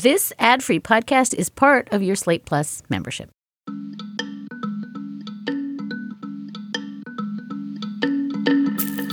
[0.00, 3.30] This ad free podcast is part of your Slate Plus membership.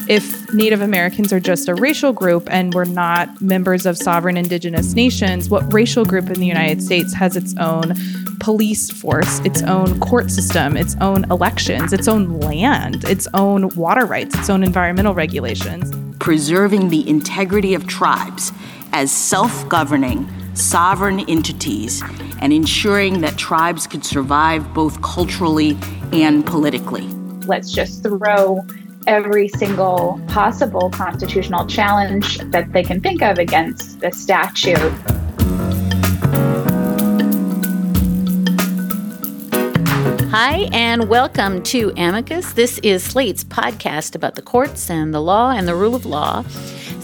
[0.07, 4.93] if Native Americans are just a racial group and we're not members of sovereign indigenous
[4.93, 7.95] nations, what racial group in the United States has its own
[8.39, 14.05] police force, its own court system, its own elections, its own land, its own water
[14.05, 15.91] rights, its own environmental regulations?
[16.19, 18.51] Preserving the integrity of tribes
[18.93, 22.01] as self governing, sovereign entities
[22.41, 25.77] and ensuring that tribes could survive both culturally
[26.13, 27.07] and politically.
[27.45, 28.65] Let's just throw
[29.05, 34.93] every single possible constitutional challenge that they can think of against the statute.
[40.31, 42.53] Hi, and welcome to Amicus.
[42.53, 46.43] This is Slate's podcast about the courts and the law and the rule of law.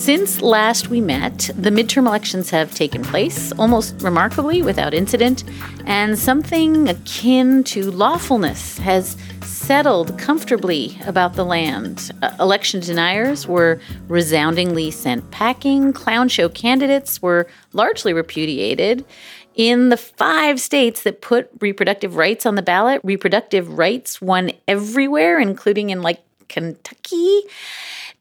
[0.01, 5.43] Since last we met, the midterm elections have taken place, almost remarkably without incident,
[5.85, 12.09] and something akin to lawfulness has settled comfortably about the land.
[12.23, 19.05] Uh, election deniers were resoundingly sent packing, clown show candidates were largely repudiated.
[19.53, 25.39] In the five states that put reproductive rights on the ballot, reproductive rights won everywhere,
[25.39, 27.41] including in like Kentucky.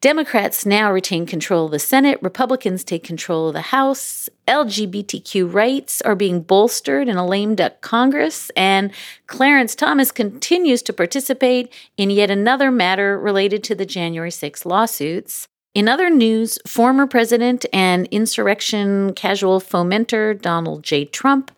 [0.01, 6.01] Democrats now retain control of the Senate, Republicans take control of the House, LGBTQ rights
[6.01, 8.91] are being bolstered in a lame duck Congress, and
[9.27, 15.47] Clarence Thomas continues to participate in yet another matter related to the January 6 lawsuits.
[15.75, 21.05] In other news, former president and insurrection casual fomenter Donald J.
[21.05, 21.51] Trump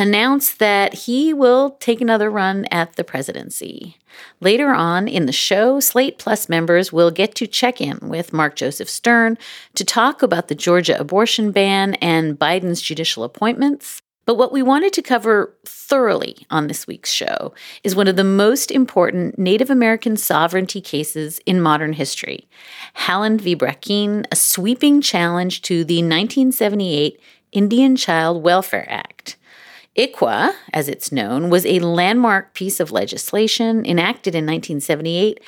[0.00, 3.98] announced that he will take another run at the presidency.
[4.40, 8.56] Later on in the show, Slate Plus members will get to check in with Mark
[8.56, 9.36] Joseph Stern
[9.74, 14.00] to talk about the Georgia abortion ban and Biden's judicial appointments.
[14.24, 17.52] But what we wanted to cover thoroughly on this week's show
[17.84, 22.48] is one of the most important Native American sovereignty cases in modern history
[22.96, 23.54] Haaland v.
[23.54, 27.20] Brackeen, a sweeping challenge to the 1978
[27.52, 29.36] Indian Child Welfare Act.
[29.96, 35.40] ICWA, as it's known, was a landmark piece of legislation enacted in 1978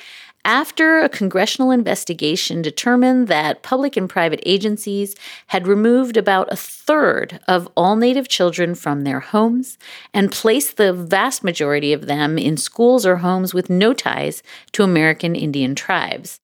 [0.45, 5.15] after a congressional investigation determined that public and private agencies
[5.47, 9.77] had removed about a third of all Native children from their homes
[10.13, 14.43] and placed the vast majority of them in schools or homes with no ties
[14.73, 16.39] to American Indian tribes.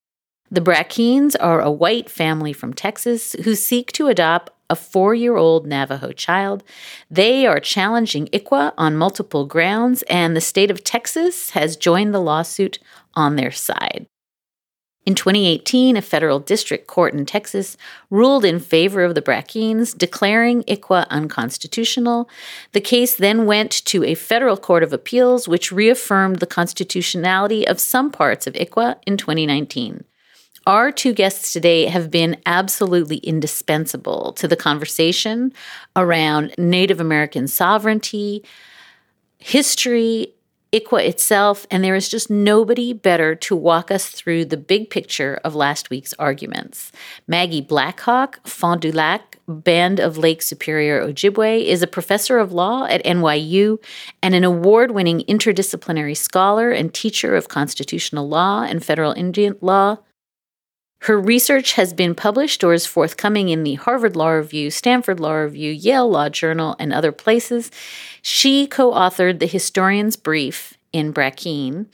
[0.50, 5.36] The Brackeens are a white family from Texas who seek to adopt a four year
[5.36, 6.64] old Navajo child.
[7.10, 12.22] They are challenging ICWA on multiple grounds, and the state of Texas has joined the
[12.22, 12.80] lawsuit
[13.16, 14.08] on their side.
[15.06, 17.78] In 2018, a federal district court in Texas
[18.12, 22.30] ruled in favor of the Brackeens, declaring ICWA unconstitutional.
[22.74, 27.80] The case then went to a federal court of appeals, which reaffirmed the constitutionality of
[27.80, 30.04] some parts of ICWA in 2019.
[30.70, 35.52] Our two guests today have been absolutely indispensable to the conversation
[35.96, 38.44] around Native American sovereignty,
[39.40, 40.32] history,
[40.72, 45.40] ICWA itself, and there is just nobody better to walk us through the big picture
[45.44, 46.92] of last week's arguments.
[47.28, 52.86] Maggie Blackhawk, Fond du Lac, Band of Lake Superior Ojibwe, is a professor of law
[52.86, 53.84] at NYU
[54.22, 59.98] and an award winning interdisciplinary scholar and teacher of constitutional law and federal Indian law.
[61.04, 65.34] Her research has been published or is forthcoming in the Harvard Law Review, Stanford Law
[65.34, 67.72] Review, Yale Law Journal, and other places.
[68.22, 71.86] She co authored The Historian's Brief in Brackeen.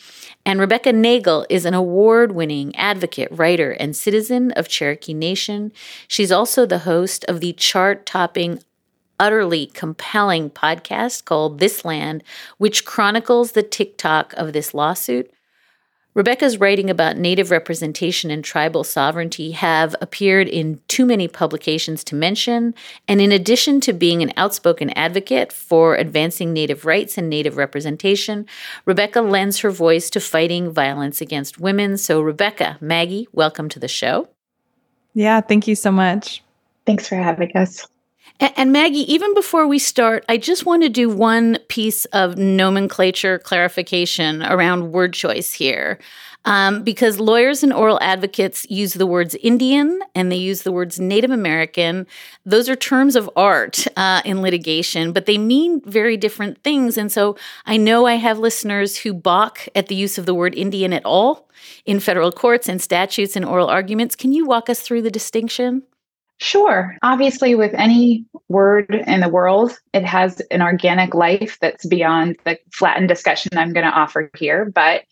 [0.46, 5.72] And Rebecca Nagle is an award winning advocate, writer, and citizen of Cherokee Nation.
[6.08, 8.60] She's also the host of the chart topping
[9.20, 12.24] utterly compelling podcast called This Land,
[12.58, 15.32] which chronicles the tick-tock of this lawsuit.
[16.16, 22.16] Rebecca's writing about Native representation and tribal sovereignty have appeared in too many publications to
[22.16, 22.74] mention,
[23.06, 28.46] and in addition to being an outspoken advocate for advancing Native rights and Native representation,
[28.86, 31.98] Rebecca lends her voice to fighting violence against women.
[31.98, 34.30] So, Rebecca, Maggie, welcome to the show.
[35.14, 36.42] Yeah, thank you so much.
[36.86, 37.86] Thanks for having us.
[38.40, 43.40] And, Maggie, even before we start, I just want to do one piece of nomenclature
[43.40, 46.00] clarification around word choice here.
[46.48, 51.00] Um, because lawyers and oral advocates use the words Indian and they use the words
[51.00, 52.06] Native American.
[52.46, 57.00] Those are terms of art uh, in litigation, but they mean very different things.
[57.00, 57.36] And so
[57.66, 61.04] I know I have listeners who balk at the use of the word Indian at
[61.04, 61.50] all
[61.84, 64.16] in federal courts and statutes and oral arguments.
[64.16, 65.82] Can you walk us through the distinction?
[66.38, 66.98] Sure.
[67.02, 72.60] Obviously, with any word in the world, it has an organic life that's beyond the
[72.74, 74.66] flattened discussion I'm going to offer here.
[74.66, 75.04] But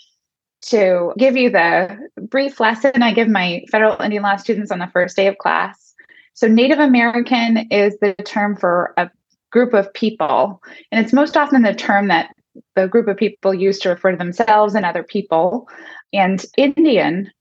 [0.64, 4.88] to give you the brief lesson I give my federal Indian law students on the
[4.88, 5.94] first day of class.
[6.34, 9.10] So, Native American is the term for a
[9.52, 10.62] group of people,
[10.92, 12.36] and it's most often the term that
[12.76, 15.70] the group of people use to refer to themselves and other people.
[16.12, 17.32] And Indian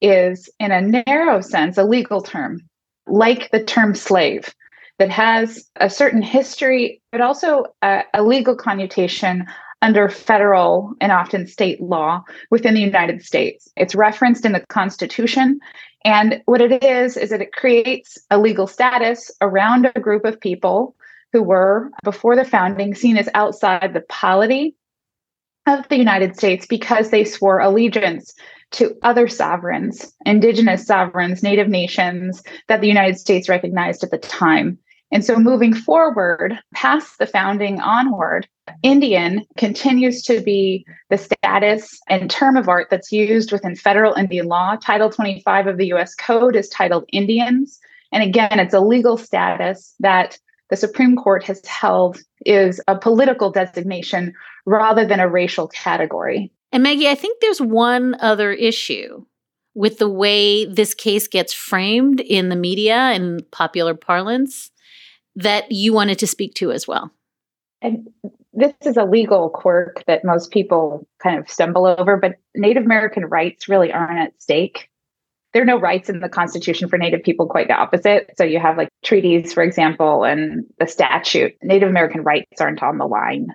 [0.00, 2.60] is, in a narrow sense, a legal term
[3.06, 4.54] like the term slave,
[4.98, 9.46] that has a certain history, but also a, a legal connotation
[9.80, 13.68] under federal and often state law within the United States.
[13.76, 15.58] It's referenced in the Constitution.
[16.04, 20.40] And what it is, is that it creates a legal status around a group of
[20.40, 20.94] people
[21.32, 24.76] who were, before the founding, seen as outside the polity
[25.66, 28.34] of the United States because they swore allegiance
[28.72, 34.78] to other sovereigns, indigenous sovereigns, native nations that the United States recognized at the time.
[35.12, 38.48] And so moving forward, past the founding onward,
[38.82, 44.46] Indian continues to be the status and term of art that's used within federal Indian
[44.46, 44.76] law.
[44.76, 47.78] Title 25 of the US Code is titled Indians.
[48.10, 50.38] And again, it's a legal status that
[50.70, 54.32] the Supreme Court has held is a political designation
[54.64, 56.50] rather than a racial category.
[56.72, 59.24] And Maggie, I think there's one other issue
[59.74, 64.70] with the way this case gets framed in the media and popular parlance
[65.36, 67.10] that you wanted to speak to as well.
[67.80, 68.08] And
[68.52, 73.24] this is a legal quirk that most people kind of stumble over, but Native American
[73.26, 74.88] rights really aren't at stake.
[75.52, 78.30] There are no rights in the Constitution for Native people, quite the opposite.
[78.38, 81.54] So you have like treaties, for example, and the statute.
[81.62, 83.48] Native American rights aren't on the line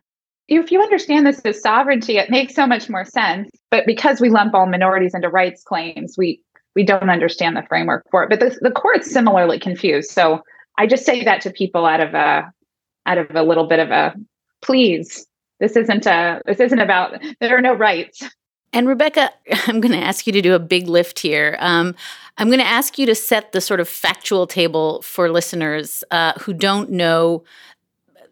[0.48, 3.50] if you understand this as sovereignty, it makes so much more sense.
[3.70, 6.42] But because we lump all minorities into rights claims, we
[6.76, 8.30] we don't understand the framework for it.
[8.30, 10.12] But the, the court's similarly confused.
[10.12, 10.44] So
[10.78, 12.52] I just say that to people out of a
[13.06, 14.14] out of a little bit of a
[14.62, 15.26] please.
[15.60, 18.24] This isn't a this isn't about there are no rights.
[18.74, 19.32] And Rebecca,
[19.68, 21.58] I'm going to ask you to do a big lift here.
[21.60, 21.96] Um,
[22.38, 26.34] I'm going to ask you to set the sort of factual table for listeners uh,
[26.34, 27.44] who don't know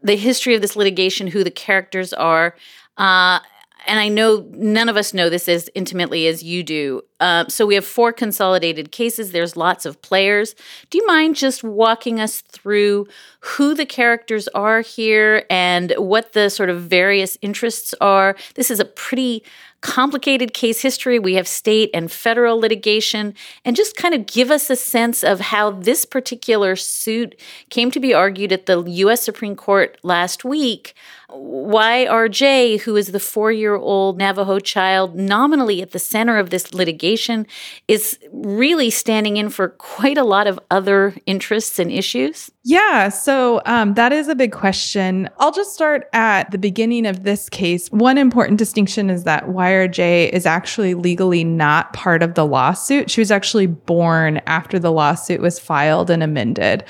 [0.06, 2.56] the history of this litigation, who the characters are.
[2.98, 3.40] Uh,
[3.88, 7.02] and I know none of us know this as intimately as you do.
[7.20, 9.32] Uh, so we have four consolidated cases.
[9.32, 10.56] There's lots of players.
[10.90, 13.08] Do you mind just walking us through
[13.42, 18.36] who the characters are here and what the sort of various interests are?
[18.56, 19.44] This is a pretty
[19.86, 21.20] complicated case history.
[21.20, 25.40] We have state and federal litigation, and just kind of give us a sense of
[25.40, 27.40] how this particular suit
[27.70, 29.22] came to be argued at the U.S.
[29.22, 30.96] Supreme Court last week.
[31.30, 36.74] YRJ, who is the four year old Navajo child nominally at the center of this
[36.74, 37.46] litigation,
[37.88, 42.50] is really standing in for quite a lot of other interests and issues?
[42.68, 45.30] Yeah, so um, that is a big question.
[45.38, 47.90] I'll just start at the beginning of this case.
[47.90, 53.12] One important distinction is that YRJ is actually legally not part of the lawsuit.
[53.12, 56.84] She was actually born after the lawsuit was filed and amended.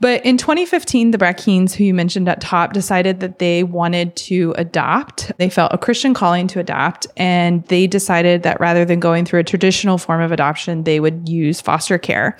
[0.00, 4.52] But in 2015, the Brackeens, who you mentioned at top, decided that they wanted to
[4.58, 5.32] adopt.
[5.38, 9.40] They felt a Christian calling to adopt, and they decided that rather than going through
[9.40, 12.36] a traditional form of adoption, they would use foster care.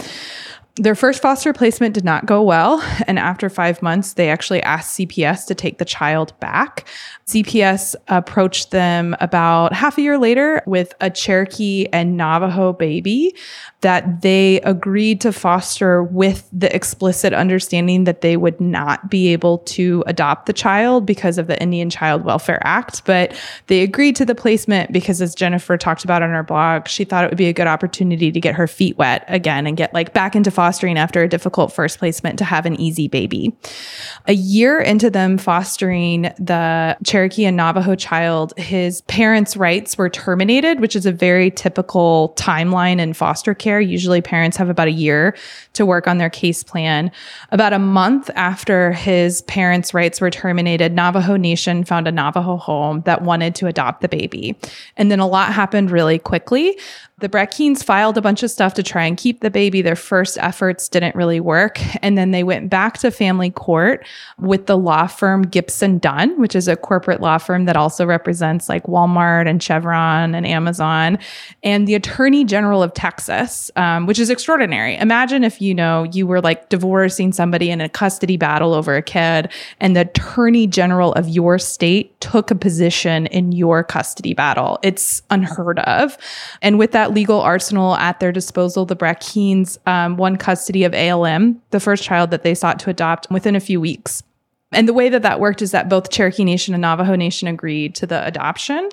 [0.76, 2.82] Their first foster placement did not go well.
[3.06, 6.86] And after five months, they actually asked CPS to take the child back.
[7.32, 13.34] CPS approached them about half a year later with a Cherokee and Navajo baby
[13.80, 19.58] that they agreed to foster with the explicit understanding that they would not be able
[19.58, 23.04] to adopt the child because of the Indian Child Welfare Act.
[23.06, 23.34] But
[23.66, 27.24] they agreed to the placement because, as Jennifer talked about on her blog, she thought
[27.24, 30.12] it would be a good opportunity to get her feet wet again and get like
[30.12, 33.52] back into fostering after a difficult first placement to have an easy baby.
[34.26, 40.80] A year into them fostering the Cherokee and Navajo child, his parents' rights were terminated,
[40.80, 43.80] which is a very typical timeline in foster care.
[43.80, 45.36] Usually, parents have about a year
[45.74, 47.10] to work on their case plan.
[47.50, 53.02] About a month after his parents' rights were terminated, Navajo Nation found a Navajo home
[53.02, 54.58] that wanted to adopt the baby.
[54.96, 56.78] And then a lot happened really quickly.
[57.22, 59.80] The Brackeens filed a bunch of stuff to try and keep the baby.
[59.80, 61.80] Their first efforts didn't really work.
[62.02, 64.04] And then they went back to family court
[64.40, 68.68] with the law firm Gibson Dunn, which is a corporate law firm that also represents
[68.68, 71.16] like Walmart and Chevron and Amazon,
[71.62, 74.96] and the Attorney General of Texas, um, which is extraordinary.
[74.96, 79.02] Imagine if you know you were like divorcing somebody in a custody battle over a
[79.02, 79.48] kid,
[79.78, 84.80] and the Attorney General of your state took a position in your custody battle.
[84.82, 86.18] It's unheard of.
[86.60, 91.60] And with that legal arsenal at their disposal, the Brackeens um, won custody of ALM,
[91.70, 94.22] the first child that they sought to adopt, within a few weeks.
[94.72, 97.94] And the way that that worked is that both Cherokee Nation and Navajo Nation agreed
[97.96, 98.88] to the adoption.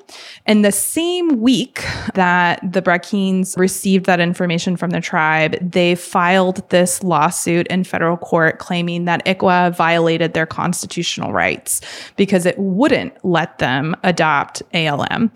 [0.45, 6.67] And the same week that the Brackeens received that information from the tribe, they filed
[6.69, 11.81] this lawsuit in federal court claiming that ICWA violated their constitutional rights
[12.15, 15.31] because it wouldn't let them adopt ALM.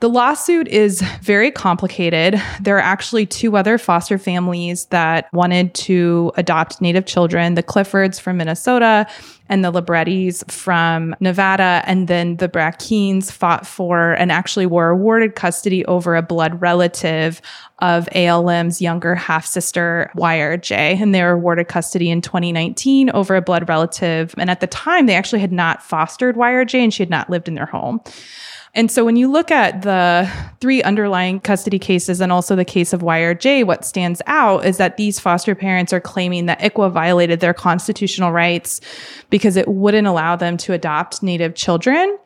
[0.00, 2.40] The lawsuit is very complicated.
[2.60, 8.20] There are actually two other foster families that wanted to adopt Native children the Cliffords
[8.20, 9.06] from Minnesota
[9.48, 11.82] and the Librettis from Nevada.
[11.86, 17.40] And then the Brackeens fought for and actually were awarded custody over a blood relative
[17.80, 21.00] of ALM's younger half sister, YRJ.
[21.00, 24.34] And they were awarded custody in 2019 over a blood relative.
[24.38, 27.48] And at the time, they actually had not fostered YRJ and she had not lived
[27.48, 28.00] in their home.
[28.74, 32.94] And so when you look at the three underlying custody cases and also the case
[32.94, 37.40] of YRJ, what stands out is that these foster parents are claiming that ICWA violated
[37.40, 38.80] their constitutional rights
[39.28, 42.16] because it wouldn't allow them to adopt Native children.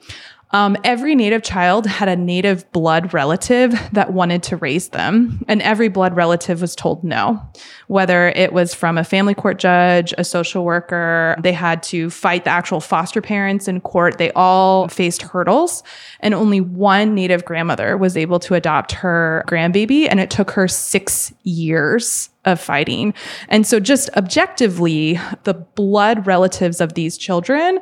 [0.52, 5.60] Um, every Native child had a Native blood relative that wanted to raise them, and
[5.60, 7.42] every blood relative was told no.
[7.88, 12.44] Whether it was from a family court judge, a social worker, they had to fight
[12.44, 14.18] the actual foster parents in court.
[14.18, 15.82] They all faced hurdles,
[16.20, 20.68] and only one Native grandmother was able to adopt her grandbaby, and it took her
[20.68, 23.12] six years of fighting.
[23.48, 27.80] And so, just objectively, the blood relatives of these children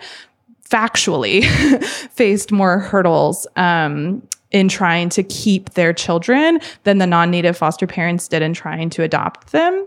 [0.68, 1.44] factually
[2.11, 4.23] faced more hurdles um,
[4.54, 9.02] in trying to keep their children than the non-native foster parents did in trying to
[9.02, 9.87] adopt them.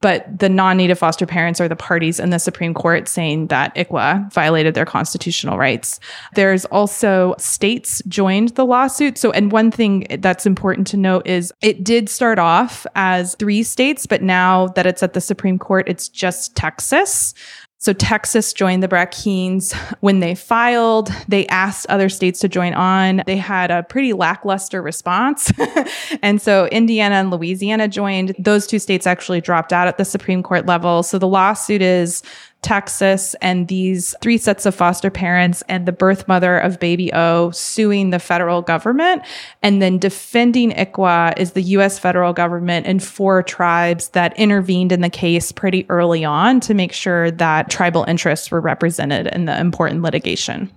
[0.00, 4.32] But the non-native foster parents are the parties in the supreme court saying that ICWA
[4.32, 6.00] violated their constitutional rights.
[6.34, 9.18] There's also states joined the lawsuit.
[9.18, 13.62] So and one thing that's important to note is it did start off as three
[13.62, 17.34] states but now that it's at the supreme court it's just texas
[17.78, 21.10] so Texas joined the Brackeens when they filed.
[21.28, 23.22] They asked other states to join on.
[23.26, 25.52] They had a pretty lackluster response.
[26.22, 28.34] and so Indiana and Louisiana joined.
[28.38, 31.02] Those two states actually dropped out at the Supreme Court level.
[31.02, 32.22] So the lawsuit is
[32.66, 37.52] Texas and these three sets of foster parents and the birth mother of baby O
[37.52, 39.22] suing the federal government.
[39.62, 45.00] And then defending ICWA is the US federal government and four tribes that intervened in
[45.00, 49.56] the case pretty early on to make sure that tribal interests were represented in the
[49.60, 50.68] important litigation.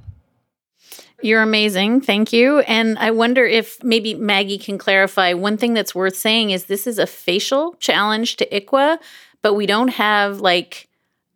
[1.23, 2.01] You're amazing.
[2.01, 2.59] Thank you.
[2.59, 6.85] And I wonder if maybe Maggie can clarify one thing that's worth saying is this
[6.85, 8.99] is a facial challenge to ICWA,
[9.41, 10.88] but we don't have like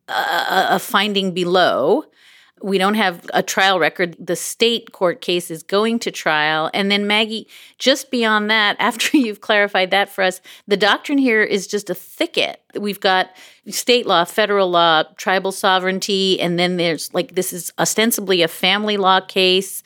[0.07, 2.05] a, a finding below.
[2.61, 4.15] We don't have a trial record.
[4.17, 6.69] The state court case is going to trial.
[6.73, 11.43] And then, Maggie, just beyond that, after you've clarified that for us, the doctrine here
[11.43, 12.61] is just a thicket.
[12.79, 13.31] We've got
[13.67, 18.97] state law, federal law, tribal sovereignty, and then there's like this is ostensibly a family
[18.97, 19.83] law case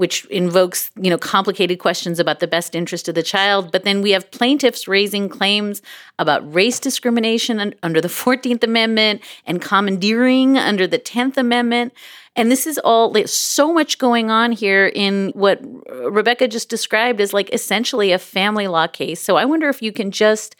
[0.00, 3.70] which invokes, you know, complicated questions about the best interest of the child.
[3.70, 5.82] But then we have plaintiffs raising claims
[6.18, 11.92] about race discrimination under the 14th Amendment and commandeering under the 10th Amendment.
[12.36, 15.60] And this is all so much going on here in what
[15.90, 19.20] Rebecca just described as like essentially a family law case.
[19.20, 20.56] So I wonder if you can just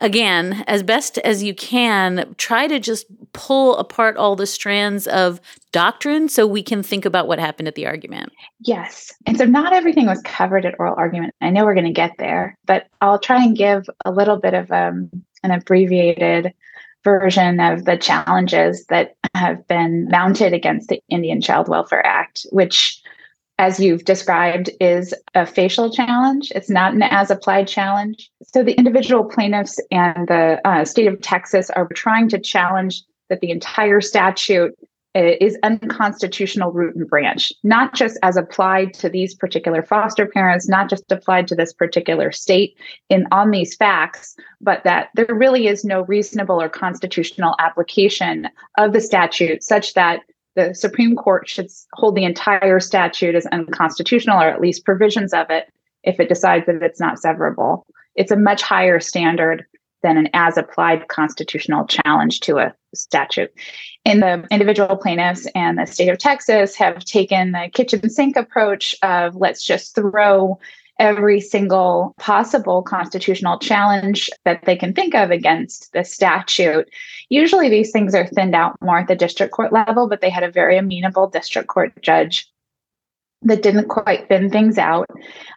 [0.00, 5.40] again, as best as you can, try to just pull apart all the strands of
[5.72, 8.32] doctrine so we can think about what happened at the argument.
[8.60, 9.12] Yes.
[9.26, 11.34] And so not everything was covered at oral argument.
[11.40, 14.54] I know we're going to get there, but I'll try and give a little bit
[14.54, 15.10] of um,
[15.42, 16.52] an abbreviated
[17.04, 23.00] version of the challenges that have been mounted against the Indian Child Welfare Act, which,
[23.58, 26.52] as you've described, is a facial challenge.
[26.54, 28.30] It's not an as applied challenge.
[28.44, 33.40] So the individual plaintiffs and the uh, state of Texas are trying to challenge that
[33.40, 34.74] the entire statute
[35.16, 40.68] Uh, is unconstitutional root and branch, not just as applied to these particular foster parents,
[40.68, 42.76] not just applied to this particular state
[43.08, 48.92] in on these facts, but that there really is no reasonable or constitutional application of
[48.92, 50.20] the statute such that
[50.56, 55.48] the Supreme Court should hold the entire statute as unconstitutional or at least provisions of
[55.48, 55.72] it
[56.04, 57.82] if it decides that it's not severable.
[58.14, 59.64] It's a much higher standard
[60.02, 63.52] than an as applied constitutional challenge to a statute.
[64.04, 68.94] And the individual plaintiffs and the state of Texas have taken the kitchen sink approach
[69.02, 70.58] of let's just throw
[70.98, 76.88] every single possible constitutional challenge that they can think of against the statute.
[77.28, 80.42] Usually these things are thinned out more at the district court level, but they had
[80.42, 82.48] a very amenable district court judge
[83.42, 85.08] that didn't quite thin things out.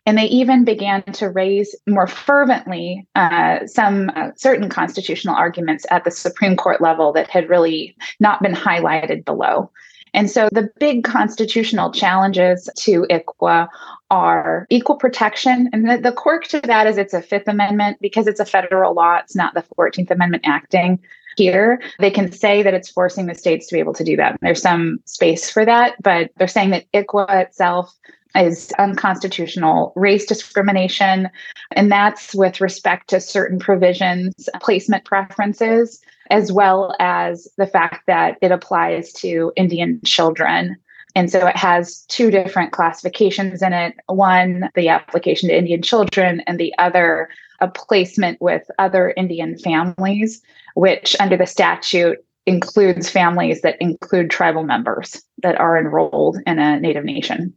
[0.05, 6.03] And they even began to raise more fervently uh, some uh, certain constitutional arguments at
[6.03, 9.71] the Supreme Court level that had really not been highlighted below.
[10.13, 13.67] And so the big constitutional challenges to ICWA
[14.11, 15.69] are equal protection.
[15.73, 18.93] And the, the quirk to that is it's a Fifth Amendment because it's a federal
[18.93, 20.99] law, it's not the 14th Amendment acting
[21.37, 21.81] here.
[21.99, 24.37] They can say that it's forcing the states to be able to do that.
[24.41, 27.97] There's some space for that, but they're saying that ICWA itself
[28.35, 31.29] is unconstitutional race discrimination,
[31.71, 38.37] and that's with respect to certain provisions, placement preferences, as well as the fact that
[38.41, 40.77] it applies to Indian children.
[41.15, 46.41] And so it has two different classifications in it one, the application to Indian children,
[46.47, 50.41] and the other, a placement with other Indian families,
[50.75, 56.79] which under the statute includes families that include tribal members that are enrolled in a
[56.79, 57.53] Native nation.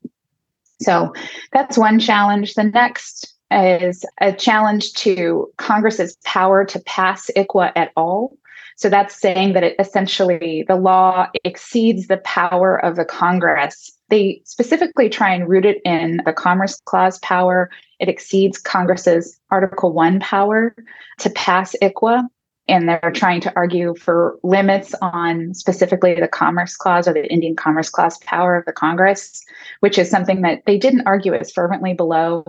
[0.83, 1.13] So
[1.53, 2.55] that's one challenge.
[2.55, 8.37] The next is a challenge to Congress's power to pass ICWA at all.
[8.77, 13.93] So that's saying that it essentially the law exceeds the power of the Congress.
[14.09, 17.71] They specifically try and root it in the Commerce Clause power.
[18.01, 20.75] It exceeds Congress's Article 1 power
[21.21, 22.29] to pass ICWA
[22.67, 27.55] and they're trying to argue for limits on specifically the Commerce Clause or the Indian
[27.55, 29.45] Commerce Clause power of the Congress,
[29.81, 32.45] which is something that they didn't argue as fervently below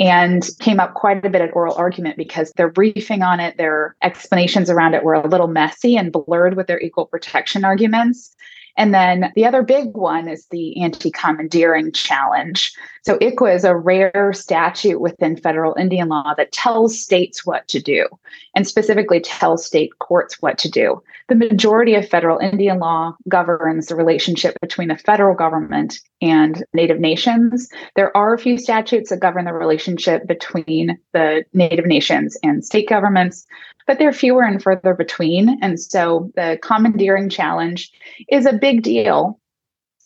[0.00, 3.94] and came up quite a bit at oral argument because their briefing on it, their
[4.02, 8.34] explanations around it were a little messy and blurred with their equal protection arguments.
[8.76, 12.72] And then the other big one is the anti commandeering challenge.
[13.02, 17.80] So ICWA is a rare statute within federal Indian law that tells states what to
[17.80, 18.06] do
[18.54, 21.02] and specifically tells state courts what to do.
[21.28, 27.00] The majority of federal Indian law governs the relationship between the federal government and Native
[27.00, 27.68] nations.
[27.96, 32.88] There are a few statutes that govern the relationship between the Native nations and state
[32.88, 33.46] governments,
[33.90, 35.58] but they're fewer and further between.
[35.62, 37.90] And so the commandeering challenge
[38.28, 39.40] is a big deal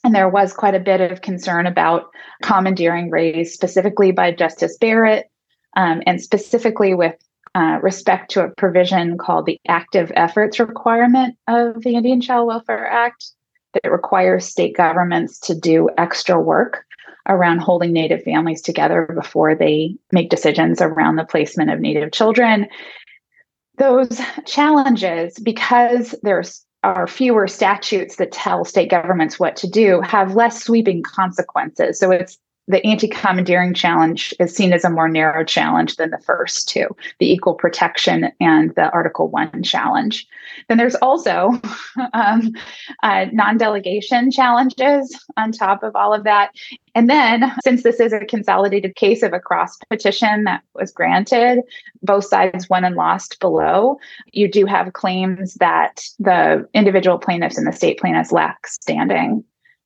[0.02, 2.06] and there was quite a bit of concern about
[2.42, 5.26] commandeering raised specifically by Justice Barrett
[5.76, 7.14] um, and specifically with
[7.54, 12.86] uh, respect to a provision called the active efforts requirement of the Indian Child Welfare
[12.86, 13.32] Act
[13.74, 16.86] that requires state governments to do extra work
[17.28, 22.66] around holding Native families together before they make decisions around the placement of Native children.
[23.76, 30.36] Those challenges, because there's are fewer statutes that tell state governments what to do have
[30.36, 31.98] less sweeping consequences.
[31.98, 36.68] So it's the anti-commandeering challenge is seen as a more narrow challenge than the first
[36.68, 36.86] two,
[37.18, 40.26] the equal protection and the Article One challenge.
[40.68, 41.60] Then there's also
[42.14, 42.52] um,
[43.02, 46.52] uh, non-delegation challenges on top of all of that.
[46.94, 51.60] And then, since this is a consolidated case of a cross petition that was granted,
[52.02, 53.98] both sides won and lost below,
[54.32, 59.44] you do have claims that the individual plaintiffs and the state plaintiffs lack standing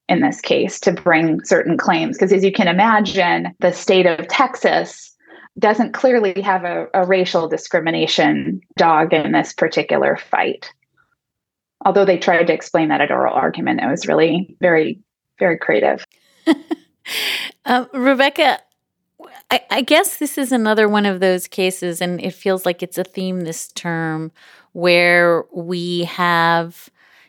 [0.08, 2.16] in this case to bring certain claims.
[2.16, 5.14] Because as you can imagine, the state of Texas
[5.58, 10.72] doesn't clearly have a, a, racial discrimination dog in this particular fight.
[11.84, 15.00] Although they tried to explain that at oral argument, it was really very,
[15.38, 16.04] very creative.
[17.64, 18.60] uh, Rebecca,
[19.50, 22.98] I, I guess this is another one of those cases, and it feels like it's
[22.98, 24.30] a theme this term
[24.72, 26.88] where we have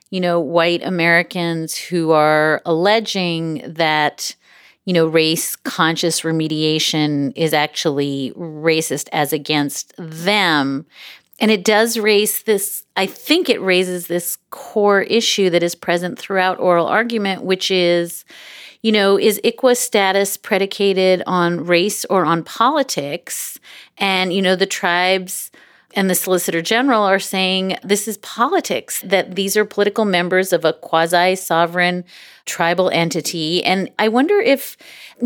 [0.10, 4.36] you know, white Americans who are alleging that,
[4.86, 10.86] you know, race conscious remediation is actually racist as against them.
[11.40, 16.20] And it does raise this, I think it raises this core issue that is present
[16.20, 18.26] throughout oral argument, which is,
[18.82, 23.60] you know, is ICWA status predicated on race or on politics?
[23.98, 25.52] And, you know, the tribes
[25.96, 30.64] and the Solicitor General are saying this is politics, that these are political members of
[30.64, 32.06] a quasi sovereign
[32.46, 33.64] tribal entity.
[33.64, 34.78] And I wonder if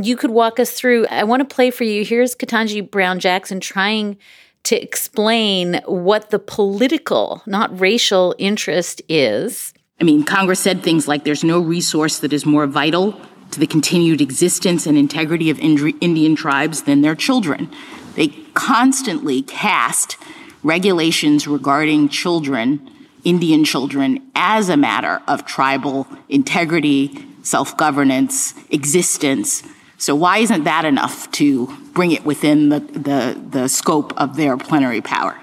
[0.02, 1.08] you could walk us through.
[1.08, 2.06] I want to play for you.
[2.06, 4.17] Here's Ketanji Brown Jackson trying
[4.63, 9.73] to explain what the political, not racial interest is.
[9.99, 13.19] I mean, Congress said things like there's no resource that is more vital
[13.52, 17.69] to the continued existence and integrity of Indian tribes than their children.
[18.15, 20.17] They constantly cast
[20.63, 22.89] regulations regarding children,
[23.23, 29.63] Indian children, as a matter of tribal integrity, self governance, existence.
[29.97, 34.58] So, why isn't that enough to bring it within the, the, the scope of their
[34.58, 35.38] plenary power?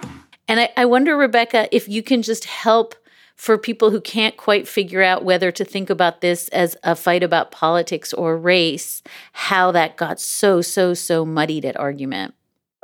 [0.48, 2.94] And I, I wonder, Rebecca, if you can just help
[3.36, 7.22] for people who can't quite figure out whether to think about this as a fight
[7.22, 9.02] about politics or race,
[9.32, 12.34] how that got so, so, so muddied at argument.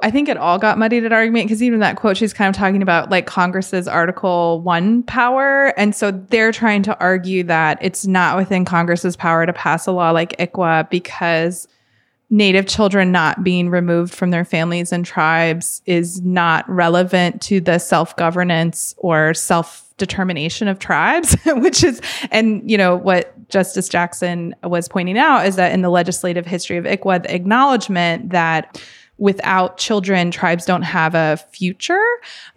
[0.02, 2.58] I think it all got muddied at argument because even that quote, she's kind of
[2.58, 5.72] talking about like Congress's Article 1 power.
[5.78, 9.92] And so they're trying to argue that it's not within Congress's power to pass a
[9.92, 11.66] law like ICWA because
[12.28, 17.78] Native children not being removed from their families and tribes is not relevant to the
[17.78, 24.56] self governance or self determination of tribes, which is, and you know, what Justice Jackson
[24.64, 28.82] was pointing out is that in the legislative history of ICWA, the acknowledgement that
[29.18, 32.04] without children tribes don't have a future.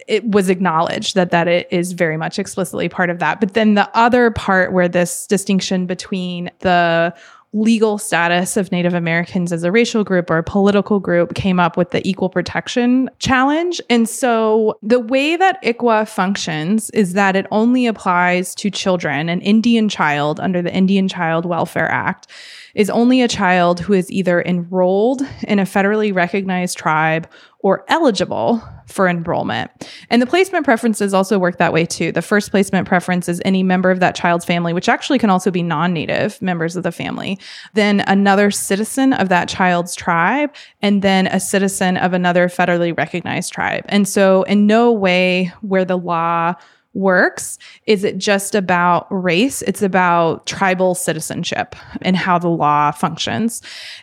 [0.06, 3.40] It was acknowledged that that it is very much explicitly part of that.
[3.40, 7.14] But then the other part where this distinction between the
[7.52, 11.76] legal status of Native Americans as a racial group or a political group came up
[11.76, 13.80] with the equal protection challenge.
[13.90, 19.40] And so the way that ICWA functions is that it only applies to children, an
[19.40, 22.28] Indian child under the Indian Child Welfare Act
[22.74, 27.28] is only a child who is either enrolled in a federally recognized tribe
[27.62, 29.70] or eligible for enrollment.
[30.08, 32.10] And the placement preferences also work that way too.
[32.10, 35.50] The first placement preference is any member of that child's family, which actually can also
[35.50, 37.38] be non native members of the family,
[37.74, 43.52] then another citizen of that child's tribe, and then a citizen of another federally recognized
[43.52, 43.84] tribe.
[43.88, 46.54] And so, in no way where the law
[46.92, 47.58] works?
[47.86, 49.62] Is it just about race?
[49.62, 53.62] It's about tribal citizenship and how the law functions.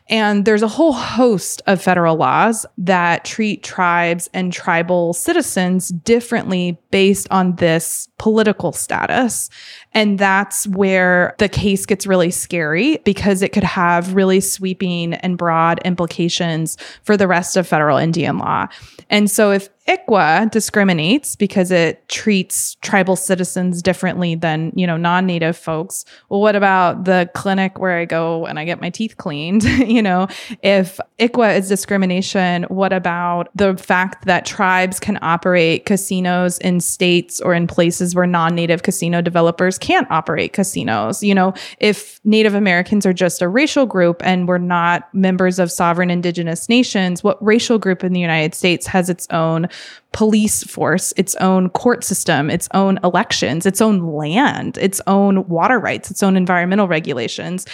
[0.10, 6.80] And there's a whole host of federal laws that treat tribes and tribal citizens differently
[6.92, 9.50] based on this political status.
[9.94, 15.38] And that's where the case gets really scary because it could have really sweeping and
[15.38, 18.68] broad implications for the rest of federal Indian law.
[19.10, 25.56] And so if ICWA discriminates because it treats tribal citizens differently than, you know, non-native
[25.56, 26.04] folks.
[26.28, 29.64] Well, what about the clinic where I go and I get my teeth cleaned?
[29.88, 30.28] you know,
[30.62, 37.40] if ICWA is discrimination, what about the fact that tribes can operate casinos in states
[37.40, 41.24] or in places where non-native casino developers can't operate casinos?
[41.24, 45.72] You know, if Native Americans are just a racial group and we're not members of
[45.72, 49.70] sovereign indigenous nations, what racial group in the United States has its own
[50.14, 55.80] police force, its own court system, its own elections, its own land, its own water
[55.80, 57.66] rights, its own environmental regulations.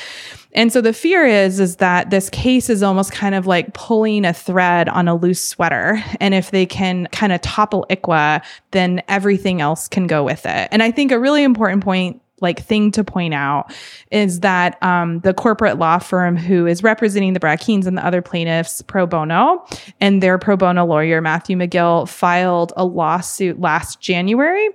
[0.53, 4.25] And so the fear is is that this case is almost kind of like pulling
[4.25, 6.03] a thread on a loose sweater.
[6.19, 10.69] And if they can kind of topple ICWA, then everything else can go with it.
[10.71, 13.73] And I think a really important point like thing to point out
[14.11, 18.21] is that um, the corporate law firm who is representing the Brackeens and the other
[18.21, 19.65] plaintiffs pro bono
[19.99, 24.69] and their pro bono lawyer Matthew McGill filed a lawsuit last January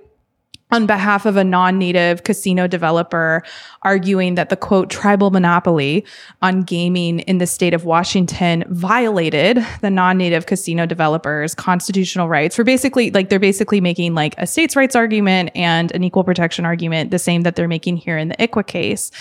[0.71, 3.43] on behalf of a non-native casino developer
[3.81, 6.05] arguing that the quote tribal monopoly
[6.41, 12.63] on gaming in the state of Washington violated the non-native casino developers constitutional rights for
[12.63, 17.11] basically like they're basically making like a states rights argument and an equal protection argument
[17.11, 19.11] the same that they're making here in the ICWA case.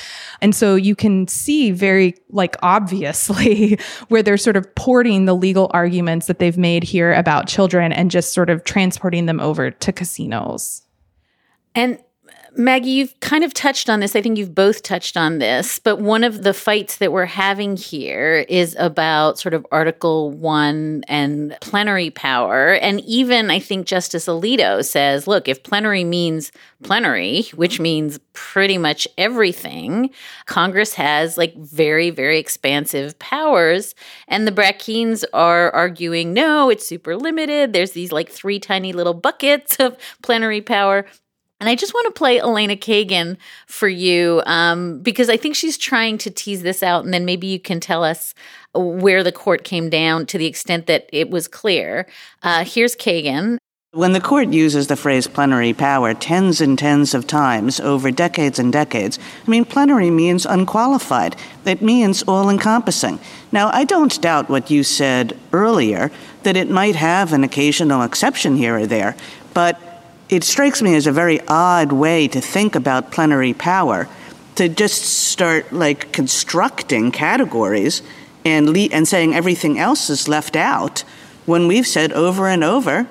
[0.40, 5.70] And so you can see very like obviously where they're sort of porting the legal
[5.72, 9.92] arguments that they've made here about children and just sort of transporting them over to
[9.92, 10.82] casinos.
[11.78, 14.16] And uh, Maggie, you've kind of touched on this.
[14.16, 17.76] I think you've both touched on this, but one of the fights that we're having
[17.76, 22.72] here is about sort of Article 1 and plenary power.
[22.74, 26.50] And even I think Justice Alito says, look, if plenary means
[26.82, 30.10] plenary, which means pretty much everything,
[30.46, 33.94] Congress has like very, very expansive powers.
[34.26, 37.72] And the Brackeens are arguing, no, it's super limited.
[37.72, 41.06] There's these like three tiny little buckets of plenary power.
[41.60, 45.76] And I just want to play Elena Kagan for you um, because I think she's
[45.76, 48.34] trying to tease this out, and then maybe you can tell us
[48.74, 52.06] where the court came down to the extent that it was clear.
[52.42, 53.58] Uh, here's Kagan.
[53.92, 58.58] When the court uses the phrase plenary power tens and tens of times over decades
[58.58, 61.36] and decades, I mean, plenary means unqualified.
[61.64, 63.18] It means all encompassing.
[63.50, 68.56] Now, I don't doubt what you said earlier, that it might have an occasional exception
[68.56, 69.16] here or there,
[69.54, 69.80] but
[70.28, 74.08] it strikes me as a very odd way to think about plenary power
[74.56, 78.02] to just start like constructing categories
[78.44, 81.00] and le- and saying everything else is left out
[81.46, 83.06] when we've said over and over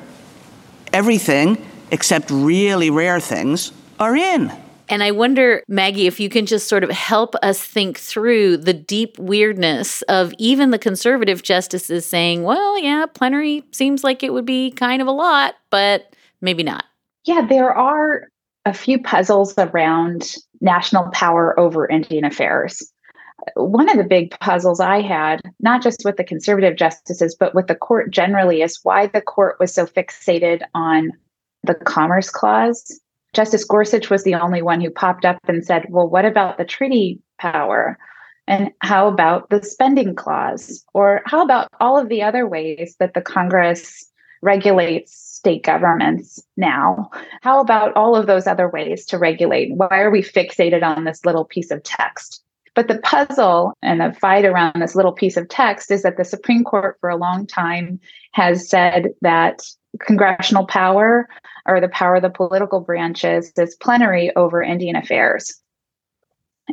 [0.94, 1.58] everything
[1.92, 4.52] except really rare things are in.
[4.90, 8.74] And I wonder, Maggie, if you can just sort of help us think through the
[8.74, 14.46] deep weirdness of even the conservative justices saying, well, yeah, plenary seems like it would
[14.46, 16.86] be kind of a lot, but maybe not
[17.28, 18.30] yeah, there are
[18.66, 22.82] a few puzzles around national power over Indian affairs.
[23.56, 27.68] One of the big puzzles I had, not just with the conservative justices, but with
[27.68, 31.12] the court generally, is why the court was so fixated on
[31.64, 33.00] the Commerce Clause.
[33.34, 36.66] Justice Gorsuch was the only one who popped up and said, Well, what about the
[36.66, 37.98] treaty power?
[38.48, 40.84] And how about the spending clause?
[40.94, 44.10] Or how about all of the other ways that the Congress
[44.42, 47.10] regulates state governments now?
[47.42, 49.74] How about all of those other ways to regulate?
[49.74, 52.44] Why are we fixated on this little piece of text?
[52.76, 56.26] But the puzzle and the fight around this little piece of text is that the
[56.26, 57.98] Supreme Court for a long time
[58.34, 59.62] has said that
[60.02, 61.30] congressional power
[61.66, 65.62] or the power of the political branches is plenary over Indian affairs.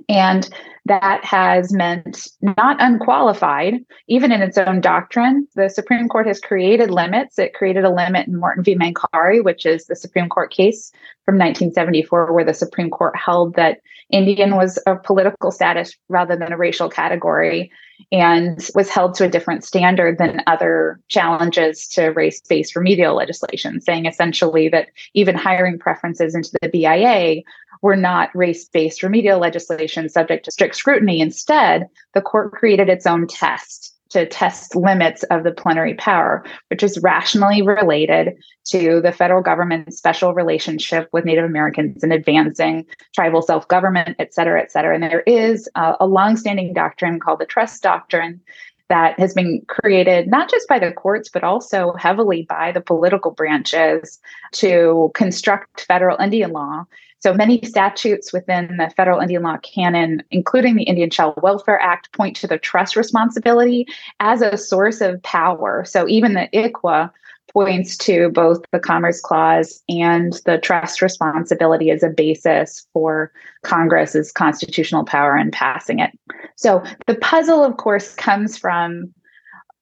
[0.09, 0.49] And
[0.87, 5.47] that has meant not unqualified, even in its own doctrine.
[5.55, 7.39] The Supreme Court has created limits.
[7.39, 8.77] It created a limit in Morton v.
[8.77, 10.93] Mancari, which is the Supreme Court case
[11.25, 13.81] from 1974, where the Supreme Court held that
[14.11, 17.71] Indian was a political status rather than a racial category
[18.13, 23.81] and was held to a different standard than other challenges to race based remedial legislation,
[23.81, 27.43] saying essentially that even hiring preferences into the BIA
[27.83, 31.21] were not race based remedial legislation subject to strict scrutiny.
[31.21, 36.85] Instead, the court created its own test to test limits of the plenary power, which
[36.85, 43.43] is rationally related to the federal government's special relationship with Native Americans and advancing tribal
[43.43, 44.95] self government, et cetera, et cetera.
[44.95, 48.41] And there is a, a longstanding doctrine called the trust doctrine
[48.89, 53.31] that has been created not just by the courts, but also heavily by the political
[53.31, 54.21] branches
[54.53, 56.85] to construct federal Indian law
[57.25, 62.13] so many statutes within the federal Indian law canon, including the Indian Child Welfare Act,
[62.13, 63.87] point to the trust responsibility
[64.21, 65.87] as a source of power.
[65.87, 67.11] So even the ICWA
[67.53, 74.33] points to both the Commerce Clause and the trust responsibility as a basis for Congress's
[74.33, 76.11] constitutional power in passing it.
[76.57, 79.13] So the puzzle, of course, comes from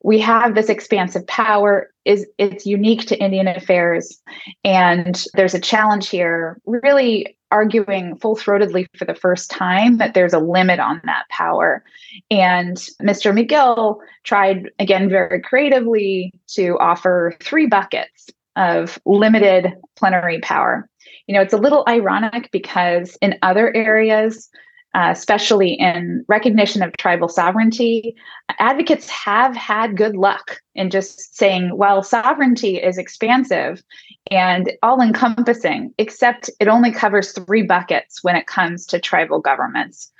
[0.05, 4.21] we have this expansive power is it's unique to indian affairs.
[4.65, 10.39] And there's a challenge here really arguing full-throatedly for the first time that there's a
[10.39, 11.85] limit on that power.
[12.31, 20.89] And mr mcgill tried again very creatively to offer three buckets of limited plenary power.
[21.27, 24.49] You know it's a little ironic because in other areas
[24.95, 28.15] uh, especially in recognition of tribal sovereignty,
[28.59, 33.83] advocates have had good luck in just saying, well, sovereignty is expansive
[34.31, 40.11] and all encompassing, except it only covers three buckets when it comes to tribal governments.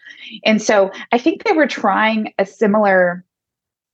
[0.45, 3.25] And so I think they were trying a similar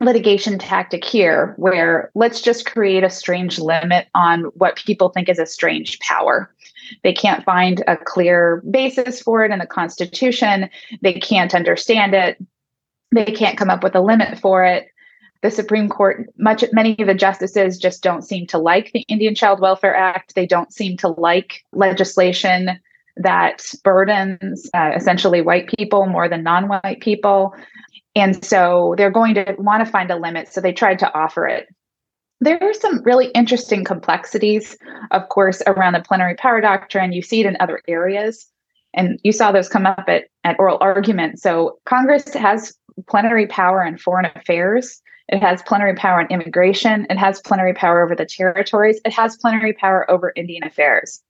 [0.00, 5.40] litigation tactic here where let's just create a strange limit on what people think is
[5.40, 6.54] a strange power
[7.02, 10.68] they can't find a clear basis for it in the Constitution.
[11.02, 12.38] They can't understand it.
[13.12, 14.88] They can't come up with a limit for it.
[15.42, 19.34] The Supreme Court, much many of the justices just don't seem to like the Indian
[19.34, 20.34] Child Welfare Act.
[20.34, 22.80] They don't seem to like legislation
[23.16, 27.54] that burdens uh, essentially white people more than non-white people.
[28.14, 30.52] And so they're going to want to find a limit.
[30.52, 31.68] So they tried to offer it
[32.40, 34.76] there are some really interesting complexities,
[35.10, 37.12] of course, around the plenary power doctrine.
[37.12, 38.46] You see it in other areas,
[38.94, 41.40] and you saw those come up at, at oral argument.
[41.40, 42.74] So, Congress has
[43.08, 48.02] plenary power in foreign affairs, it has plenary power in immigration, it has plenary power
[48.02, 51.20] over the territories, it has plenary power over Indian affairs.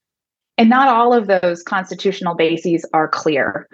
[0.56, 3.68] And not all of those constitutional bases are clear.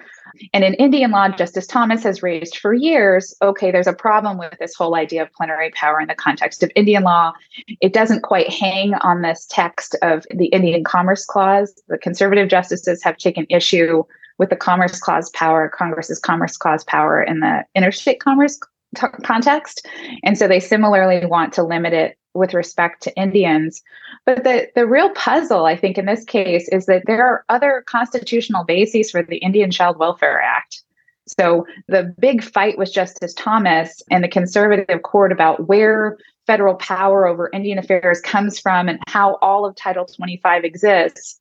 [0.53, 4.55] And in Indian law, Justice Thomas has raised for years okay, there's a problem with
[4.59, 7.33] this whole idea of plenary power in the context of Indian law.
[7.81, 11.75] It doesn't quite hang on this text of the Indian Commerce Clause.
[11.89, 14.05] The conservative justices have taken issue
[14.39, 18.59] with the Commerce Clause power, Congress's Commerce Clause power in the interstate commerce
[18.97, 19.87] t- context.
[20.23, 23.83] And so they similarly want to limit it with respect to Indians.
[24.27, 27.85] But the, the real puzzle, I think, in this case is that there are other
[27.87, 30.83] constitutional bases for the Indian Child Welfare Act.
[31.27, 37.27] So the big fight with Justice Thomas and the conservative court about where federal power
[37.27, 41.41] over Indian affairs comes from and how all of Title 25 exists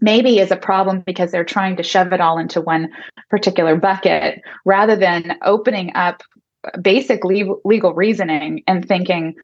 [0.00, 2.88] maybe is a problem because they're trying to shove it all into one
[3.30, 6.22] particular bucket rather than opening up
[6.80, 9.34] basic legal, legal reasoning and thinking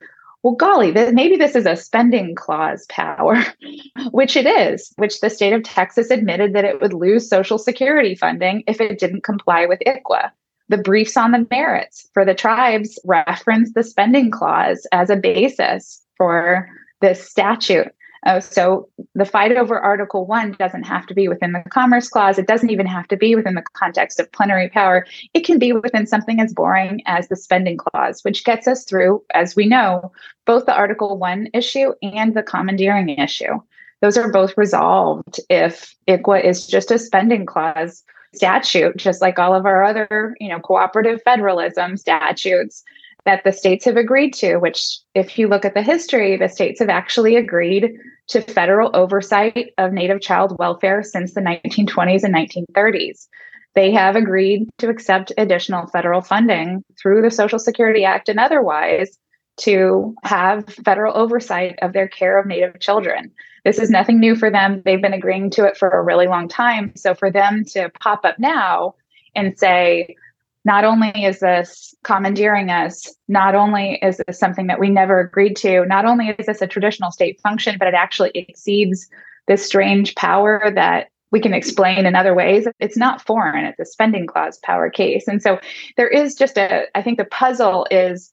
[0.42, 3.36] well, golly, maybe this is a spending clause power,
[4.10, 8.14] which it is, which the state of Texas admitted that it would lose Social Security
[8.14, 10.30] funding if it didn't comply with ICWA.
[10.70, 16.00] The briefs on the merits for the tribes reference the spending clause as a basis
[16.16, 16.68] for
[17.00, 17.92] this statute.
[18.26, 22.38] Uh, so the fight over Article 1 doesn't have to be within the Commerce Clause.
[22.38, 25.06] It doesn't even have to be within the context of plenary power.
[25.32, 29.22] It can be within something as boring as the Spending Clause, which gets us through,
[29.32, 30.12] as we know,
[30.46, 33.58] both the Article 1 issue and the commandeering issue.
[34.02, 38.02] Those are both resolved if ICWA is just a spending clause
[38.34, 42.82] statute, just like all of our other, you know, cooperative federalism statutes
[43.24, 46.80] that the states have agreed to, which, if you look at the history, the states
[46.80, 47.92] have actually agreed
[48.28, 53.28] to federal oversight of Native child welfare since the 1920s and 1930s.
[53.74, 59.16] They have agreed to accept additional federal funding through the Social Security Act and otherwise
[59.58, 63.30] to have federal oversight of their care of Native children.
[63.64, 64.82] This is nothing new for them.
[64.84, 66.92] They've been agreeing to it for a really long time.
[66.96, 68.94] So for them to pop up now
[69.34, 70.16] and say,
[70.64, 75.56] not only is this commandeering us, not only is this something that we never agreed
[75.56, 79.08] to, not only is this a traditional state function, but it actually exceeds
[79.46, 82.66] this strange power that we can explain in other ways.
[82.78, 85.26] It's not foreign, it's a spending clause power case.
[85.28, 85.60] And so
[85.96, 88.32] there is just a, I think the puzzle is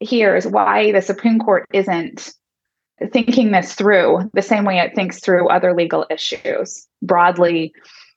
[0.00, 2.32] here is why the Supreme Court isn't
[3.12, 7.72] thinking this through the same way it thinks through other legal issues broadly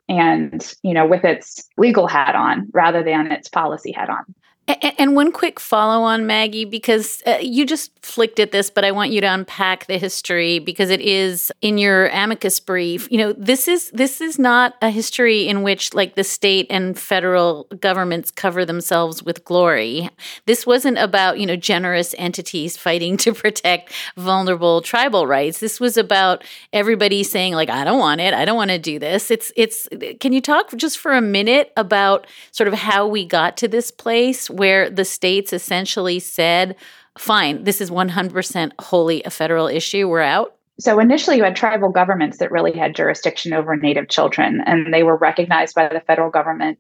[0.10, 4.24] and you know with its legal hat on rather than its policy hat on
[4.68, 8.92] and one quick follow on, Maggie, because uh, you just flicked at this, but I
[8.92, 13.10] want you to unpack the history because it is in your amicus brief.
[13.10, 17.00] You know, this is this is not a history in which like the state and
[17.00, 20.10] federal governments cover themselves with glory.
[20.46, 25.60] This wasn't about you know generous entities fighting to protect vulnerable tribal rights.
[25.60, 29.00] This was about everybody saying like, I don't want it, I don't want to do
[29.00, 29.32] this.
[29.32, 29.88] It's it's.
[30.20, 33.92] Can you talk just for a minute about sort of how we got to this
[33.92, 34.50] place?
[34.58, 36.76] Where the states essentially said,
[37.18, 40.56] fine, this is 100% wholly a federal issue, we're out?
[40.80, 45.02] So initially, you had tribal governments that really had jurisdiction over Native children, and they
[45.02, 46.78] were recognized by the federal government.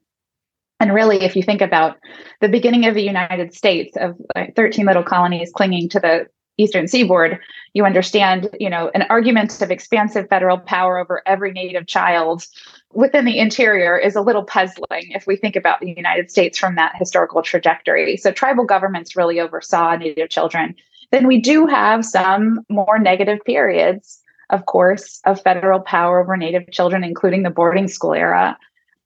[0.80, 1.98] And really, if you think about
[2.40, 4.16] the beginning of the United States, of
[4.56, 7.40] 13 little colonies clinging to the eastern seaboard,
[7.74, 12.46] you understand, you know, an argument of expansive federal power over every Native child
[12.94, 16.76] within the interior is a little puzzling if we think about the United States from
[16.76, 18.18] that historical trajectory.
[18.18, 20.76] So tribal governments really oversaw Native children.
[21.12, 26.72] Then we do have some more negative periods, of course, of federal power over Native
[26.72, 28.58] children, including the boarding school era.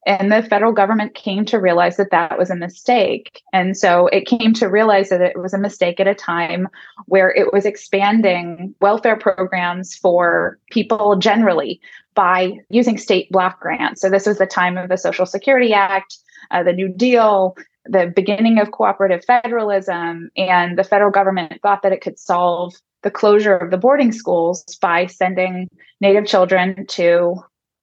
[0.05, 3.43] And the federal government came to realize that that was a mistake.
[3.53, 6.67] And so it came to realize that it was a mistake at a time
[7.05, 11.79] where it was expanding welfare programs for people generally
[12.15, 14.01] by using state block grants.
[14.01, 16.17] So this was the time of the Social Security Act,
[16.49, 21.93] uh, the New Deal, the beginning of cooperative federalism, and the federal government thought that
[21.93, 25.67] it could solve the closure of the boarding schools by sending
[25.99, 27.35] Native children to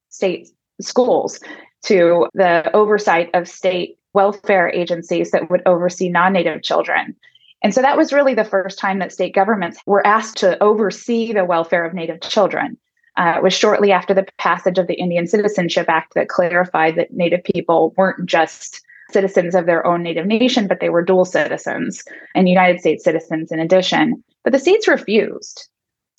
[0.09, 0.49] state
[0.81, 1.39] schools,
[1.83, 7.15] to the oversight of state welfare agencies that would oversee non Native children.
[7.61, 11.33] And so that was really the first time that state governments were asked to oversee
[11.33, 12.77] the welfare of Native children.
[13.17, 17.13] Uh, it was shortly after the passage of the Indian Citizenship Act that clarified that
[17.13, 22.03] Native people weren't just citizens of their own native nation, but they were dual citizens
[22.35, 24.23] and United States citizens in addition.
[24.43, 25.67] But the states refused.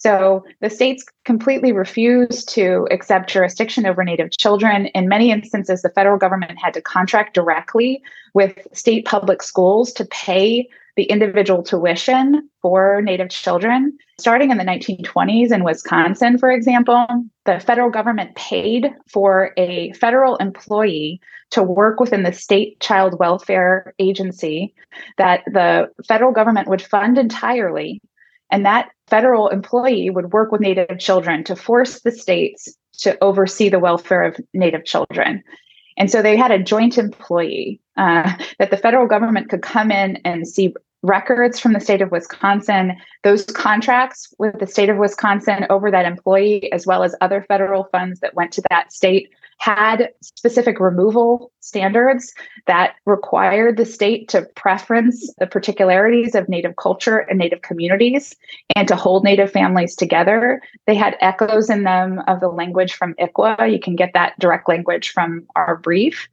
[0.01, 4.87] So the states completely refused to accept jurisdiction over Native children.
[4.87, 10.07] In many instances, the federal government had to contract directly with state public schools to
[10.07, 13.97] pay the individual tuition for Native children.
[14.19, 17.07] Starting in the 1920s in Wisconsin, for example,
[17.45, 23.93] the federal government paid for a federal employee to work within the state child welfare
[23.99, 24.75] agency
[25.19, 28.01] that the federal government would fund entirely.
[28.51, 33.69] And that federal employee would work with Native children to force the states to oversee
[33.69, 35.43] the welfare of Native children.
[35.97, 40.17] And so they had a joint employee uh, that the federal government could come in
[40.25, 42.95] and see records from the state of Wisconsin,
[43.25, 47.85] those contracts with the state of Wisconsin over that employee, as well as other federal
[47.85, 52.33] funds that went to that state, had specific removal standards
[52.67, 58.35] that required the state to preference the particularities of Native culture and Native communities
[58.75, 60.63] and to hold Native families together.
[60.87, 63.71] They had echoes in them of the language from ICWA.
[63.71, 66.27] You can get that direct language from our brief.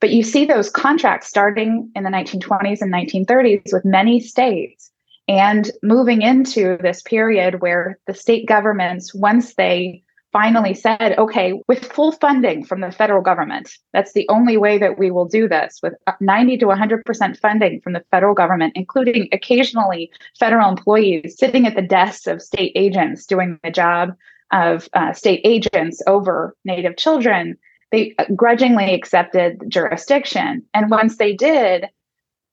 [0.00, 4.90] But you see those contracts starting in the 1920s and 1930s with many states
[5.26, 10.02] and moving into this period where the state governments, once they
[10.34, 14.98] finally said, okay, with full funding from the federal government, that's the only way that
[14.98, 20.10] we will do this with 90 to 100% funding from the federal government, including occasionally
[20.36, 24.12] federal employees sitting at the desks of state agents doing the job
[24.52, 27.56] of uh, state agents over Native children.
[27.92, 30.64] They grudgingly accepted jurisdiction.
[30.74, 31.86] And once they did,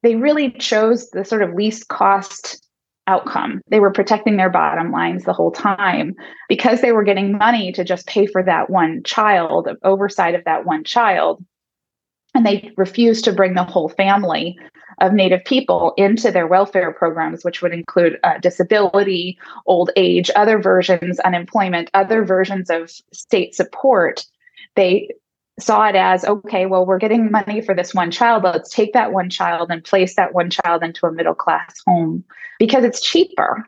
[0.03, 2.63] they really chose the sort of least cost
[3.07, 3.61] outcome.
[3.69, 6.15] They were protecting their bottom lines the whole time
[6.47, 10.65] because they were getting money to just pay for that one child, oversight of that
[10.65, 11.43] one child.
[12.33, 14.57] And they refused to bring the whole family
[15.01, 20.59] of Native people into their welfare programs, which would include uh, disability, old age, other
[20.59, 24.25] versions, unemployment, other versions of state support.
[24.75, 25.09] They
[25.61, 28.43] saw it as okay, well, we're getting money for this one child.
[28.43, 32.23] Let's take that one child and place that one child into a middle class home
[32.59, 33.65] because it's cheaper.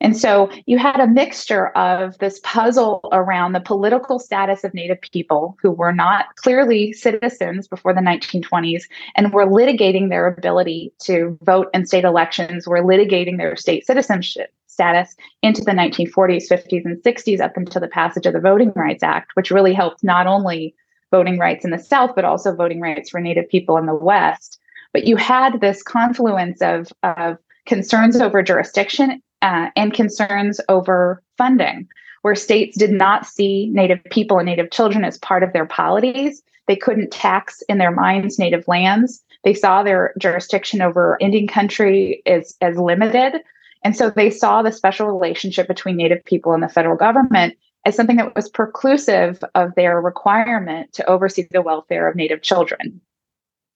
[0.00, 5.00] And so you had a mixture of this puzzle around the political status of Native
[5.00, 8.82] people who were not clearly citizens before the 1920s
[9.16, 14.52] and were litigating their ability to vote in state elections, were litigating their state citizenship
[14.66, 19.02] status into the 1940s, 50s, and 60s up until the passage of the Voting Rights
[19.02, 20.74] Act, which really helped not only
[21.14, 24.58] voting rights in the South, but also voting rights for Native people in the West.
[24.92, 31.86] But you had this confluence of, of concerns over jurisdiction uh, and concerns over funding,
[32.22, 36.42] where states did not see Native people and Native children as part of their polities.
[36.66, 39.22] They couldn't tax in their minds Native lands.
[39.44, 43.40] They saw their jurisdiction over Indian country as, as limited.
[43.84, 47.54] And so they saw the special relationship between Native people and the federal government
[47.84, 53.00] as something that was preclusive of their requirement to oversee the welfare of Native children.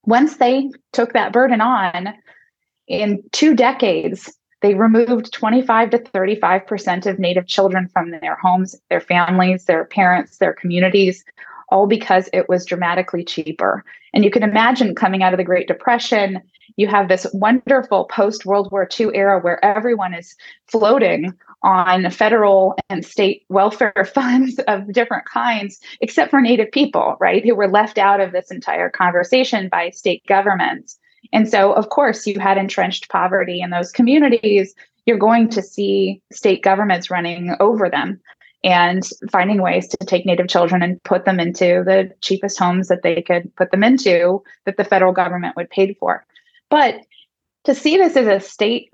[0.04, 2.14] Once they took that burden on,
[2.86, 4.32] in two decades,
[4.62, 10.38] they removed 25 to 35% of Native children from their homes, their families, their parents,
[10.38, 11.24] their communities,
[11.71, 13.85] all because it was dramatically cheaper.
[14.14, 16.41] And you can imagine coming out of the Great Depression,
[16.77, 20.35] you have this wonderful post World War II era where everyone is
[20.66, 27.45] floating on federal and state welfare funds of different kinds, except for Native people, right,
[27.45, 30.99] who were left out of this entire conversation by state governments.
[31.33, 34.75] And so, of course, you had entrenched poverty in those communities.
[35.05, 38.21] You're going to see state governments running over them
[38.64, 43.02] and finding ways to take Native children and put them into the cheapest homes that
[43.02, 46.24] they could put them into that the federal government would pay for.
[46.70, 47.00] But
[47.64, 48.90] to see this as a state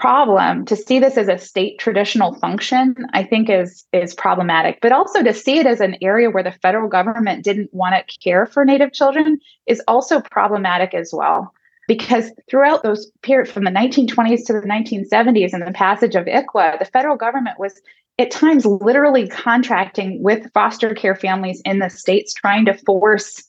[0.00, 4.92] problem to see this as a state traditional function i think is is problematic but
[4.92, 8.46] also to see it as an area where the federal government didn't want to care
[8.46, 11.52] for native children is also problematic as well
[11.86, 16.78] because throughout those periods from the 1920s to the 1970s and the passage of ICWA,
[16.78, 17.80] the federal government was
[18.20, 23.42] at times literally contracting with foster care families in the states trying to force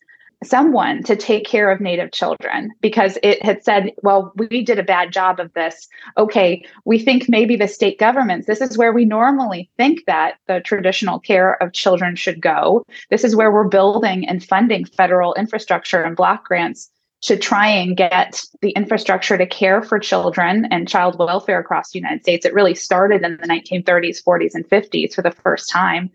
[0.43, 4.83] someone to take care of native children because it had said well we did a
[4.83, 5.87] bad job of this.
[6.17, 10.61] Okay we think maybe the state governments this is where we normally think that the
[10.61, 12.83] traditional care of children should go.
[13.09, 16.89] This is where we're building and funding federal infrastructure and block grants
[17.21, 21.99] to try and get the infrastructure to care for children and child welfare across the
[21.99, 22.45] United States.
[22.45, 26.09] It really started in the 1930s, 40s, and 50s for the first time.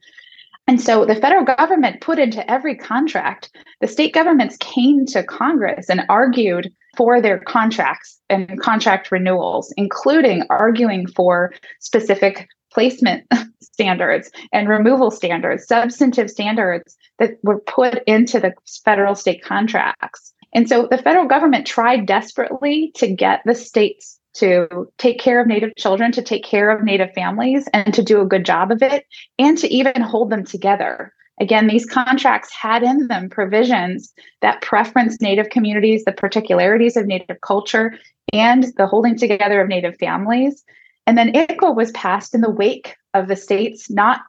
[0.68, 3.50] And so the federal government put into every contract,
[3.80, 10.42] the state governments came to Congress and argued for their contracts and contract renewals, including
[10.50, 13.24] arguing for specific placement
[13.61, 18.52] standards and removal standards, substantive standards that were put into the
[18.84, 20.32] federal state contracts.
[20.57, 25.46] And so the federal government tried desperately to get the states to take care of
[25.46, 28.82] Native children, to take care of Native families, and to do a good job of
[28.82, 29.04] it,
[29.38, 31.12] and to even hold them together.
[31.38, 37.42] Again, these contracts had in them provisions that preference Native communities, the particularities of Native
[37.42, 37.98] culture,
[38.32, 40.64] and the holding together of Native families.
[41.07, 44.22] And then ICWA was passed in the wake of the states not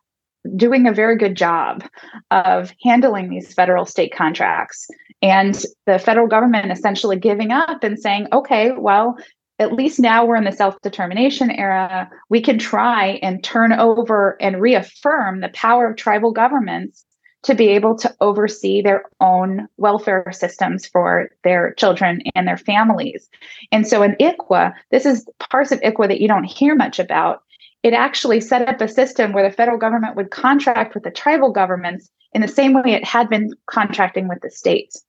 [0.55, 1.83] doing a very good job
[2.31, 4.87] of handling these federal state contracts
[5.21, 9.17] and the federal government essentially giving up and saying okay well
[9.59, 14.37] at least now we're in the self determination era, we can try and turn over
[14.39, 17.03] and reaffirm the power of tribal governments
[17.43, 23.29] to be able to oversee their own welfare systems for their children and their families.
[23.71, 27.43] And so in ICWA, this is parts of ICWA that you don't hear much about.
[27.83, 31.51] It actually set up a system where the federal government would contract with the tribal
[31.51, 35.03] governments in the same way it had been contracting with the states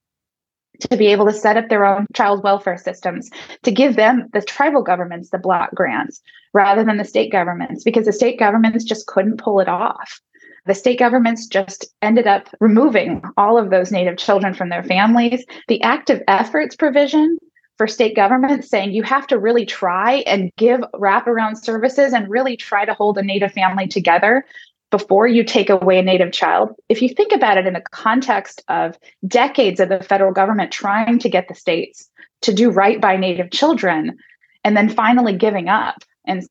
[0.81, 3.29] to be able to set up their own child welfare systems,
[3.64, 6.21] to give them, the tribal governments, the block grants
[6.55, 10.21] rather than the state governments, because the state governments just couldn't pull it off.
[10.66, 15.45] the state governments just ended up removing all of those Native children from their families.
[15.66, 17.39] The active efforts provision
[17.79, 22.57] for state governments saying you have to really try and give wraparound services and really
[22.57, 24.45] try to hold a Native family together
[24.91, 26.70] before you take away a Native child.
[26.89, 31.18] If you think about it in the context of decades of the federal government trying
[31.20, 32.11] to get the states
[32.43, 34.18] to do right by Native children,
[34.64, 36.47] and then finally giving up and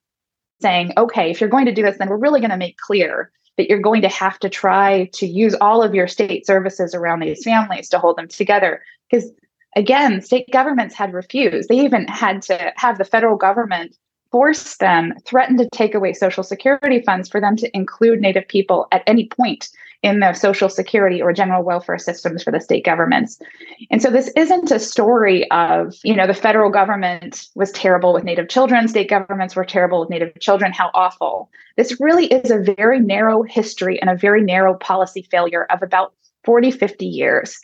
[0.61, 3.31] saying, okay, if you're going to do this, then we're really going to make clear
[3.57, 7.19] that you're going to have to try to use all of your state services around
[7.19, 8.81] these families to hold them together.
[9.09, 9.31] Because
[9.75, 11.69] again, state governments had refused.
[11.69, 13.95] They even had to have the federal government
[14.31, 18.87] force them, threaten to take away Social Security funds for them to include Native people
[18.91, 19.69] at any point
[20.03, 23.39] in the Social Security or general welfare systems for the state governments.
[23.89, 28.23] And so this isn't a story of, you know, the federal government was terrible with
[28.23, 31.49] Native children, state governments were terrible with Native children, how awful.
[31.77, 36.13] This really is a very narrow history and a very narrow policy failure of about
[36.43, 37.59] 40, 50 years.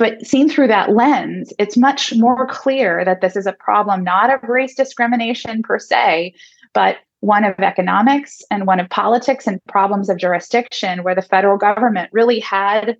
[0.00, 4.32] But seen through that lens, it's much more clear that this is a problem not
[4.32, 6.32] of race discrimination per se,
[6.72, 11.58] but one of economics and one of politics and problems of jurisdiction, where the federal
[11.58, 12.96] government really had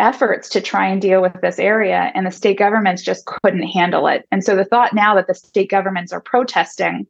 [0.00, 4.08] efforts to try and deal with this area, and the state governments just couldn't handle
[4.08, 4.26] it.
[4.32, 7.06] And so the thought now that the state governments are protesting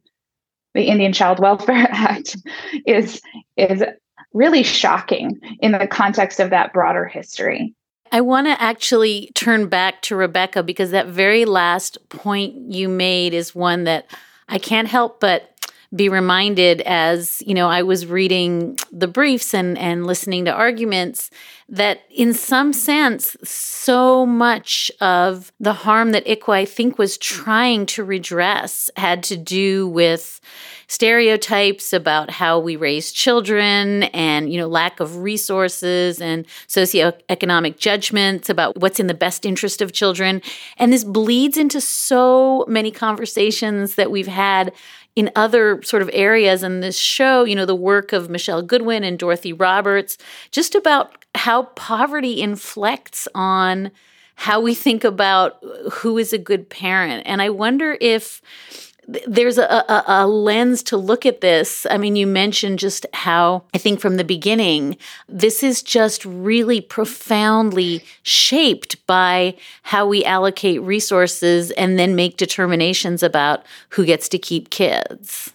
[0.75, 2.37] the Indian Child Welfare Act
[2.85, 3.19] is
[3.57, 3.83] is
[4.31, 7.73] really shocking in the context of that broader history.
[8.13, 13.33] I want to actually turn back to Rebecca because that very last point you made
[13.33, 14.05] is one that
[14.47, 15.52] I can't help but
[15.95, 21.29] be reminded as you know i was reading the briefs and and listening to arguments
[21.69, 27.85] that in some sense so much of the harm that ICWA I think was trying
[27.87, 30.39] to redress had to do with
[30.87, 38.49] stereotypes about how we raise children and you know lack of resources and socioeconomic judgments
[38.49, 40.41] about what's in the best interest of children.
[40.77, 44.73] And this bleeds into so many conversations that we've had
[45.15, 49.03] in other sort of areas in this show, you know, the work of Michele Goodwin
[49.03, 50.17] and Dorothy Roberts,
[50.51, 53.91] just about how poverty inflects on
[54.35, 57.23] how we think about who is a good parent.
[57.25, 58.41] And I wonder if
[59.07, 61.85] there's a, a, a, lens to look at this.
[61.89, 64.97] I mean, you mentioned just how I think from the beginning,
[65.27, 73.23] this is just really profoundly shaped by how we allocate resources and then make determinations
[73.23, 75.52] about who gets to keep kids.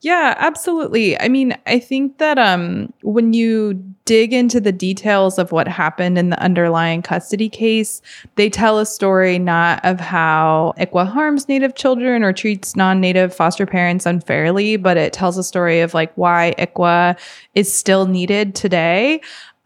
[0.00, 1.18] Yeah, absolutely.
[1.20, 6.16] I mean, I think that um when you dig into the details of what happened
[6.16, 8.00] in the underlying custody case,
[8.36, 13.66] they tell a story not of how ICWA harms native children or treats non-native foster
[13.66, 17.18] parents unfairly, but it tells a story of like why ICWA
[17.54, 19.20] is still needed today.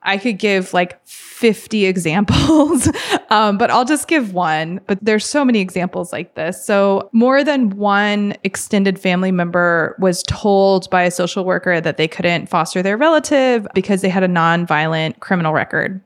[0.05, 2.89] I could give like 50 examples,
[3.31, 4.81] um, but I'll just give one.
[4.87, 6.65] But there's so many examples like this.
[6.65, 12.09] So, more than one extended family member was told by a social worker that they
[12.09, 16.01] couldn't foster their relative because they had a non-violent criminal record.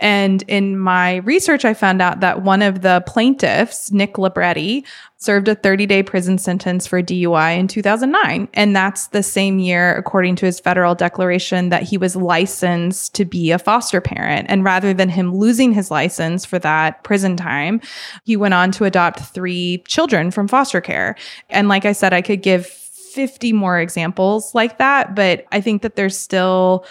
[0.00, 4.84] And in my research, I found out that one of the plaintiffs, Nick Libretti,
[5.18, 8.48] served a 30 day prison sentence for DUI in 2009.
[8.54, 13.24] And that's the same year, according to his federal declaration, that he was licensed to
[13.24, 14.46] be a foster parent.
[14.48, 17.80] And rather than him losing his license for that prison time,
[18.24, 21.16] he went on to adopt three children from foster care.
[21.50, 22.66] And like I said, I could give
[23.16, 26.84] 50 more examples like that, but I think that there's still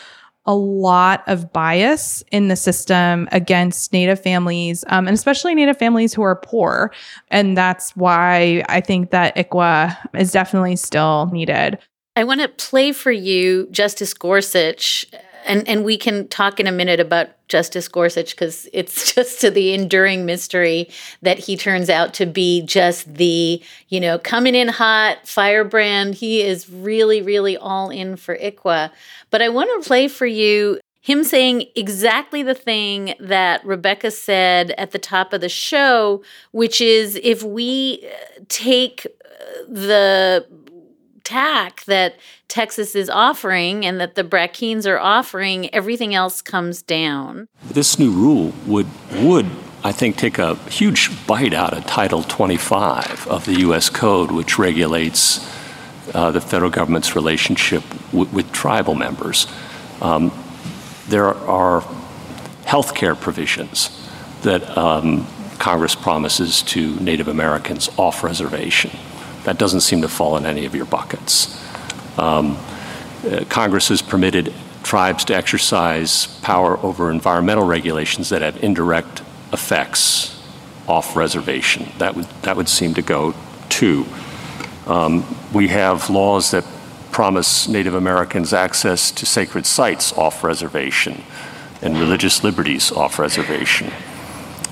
[0.46, 6.14] a lot of bias in the system against Native families, um, and especially Native families
[6.14, 6.92] who are poor.
[7.30, 11.80] And that's why I think that ICWA is definitely still needed.
[12.16, 15.06] I want to play for you Justice Gorsuch
[15.46, 19.50] and and we can talk in a minute about Justice Gorsuch because it's just to
[19.50, 20.90] the enduring mystery
[21.22, 26.16] that he turns out to be just the you know coming in hot firebrand.
[26.16, 28.92] He is really really all in for ICWA.
[29.32, 34.72] But I want to play for you him saying exactly the thing that Rebecca said
[34.72, 40.48] at the top of the show, which is if we uh, take uh, the
[41.26, 42.16] tack that
[42.48, 47.50] Texas is offering and that the Brackeens are offering, everything else comes down.
[47.64, 49.48] This new rule would would
[49.84, 53.90] I think take a huge bite out of Title 25 of the U.S.
[53.90, 55.48] Code, which regulates
[56.16, 59.46] uh, the federal government's relationship w- with tribal members.
[60.02, 60.32] Um,
[61.08, 61.82] there are
[62.66, 64.10] health care provisions
[64.42, 65.28] that um,
[65.60, 68.90] Congress promises to Native Americans off reservation.
[69.46, 71.60] That doesn't seem to fall in any of your buckets.
[72.20, 72.58] Um,
[73.26, 79.22] uh, Congress has permitted tribes to exercise power over environmental regulations that have indirect
[79.52, 80.40] effects
[80.88, 81.92] off reservation.
[81.98, 83.34] That would, that would seem to go
[83.70, 84.06] too.
[84.86, 86.66] Um, we have laws that
[87.12, 91.24] promise Native Americans access to sacred sites off reservation
[91.82, 93.92] and religious liberties off reservation.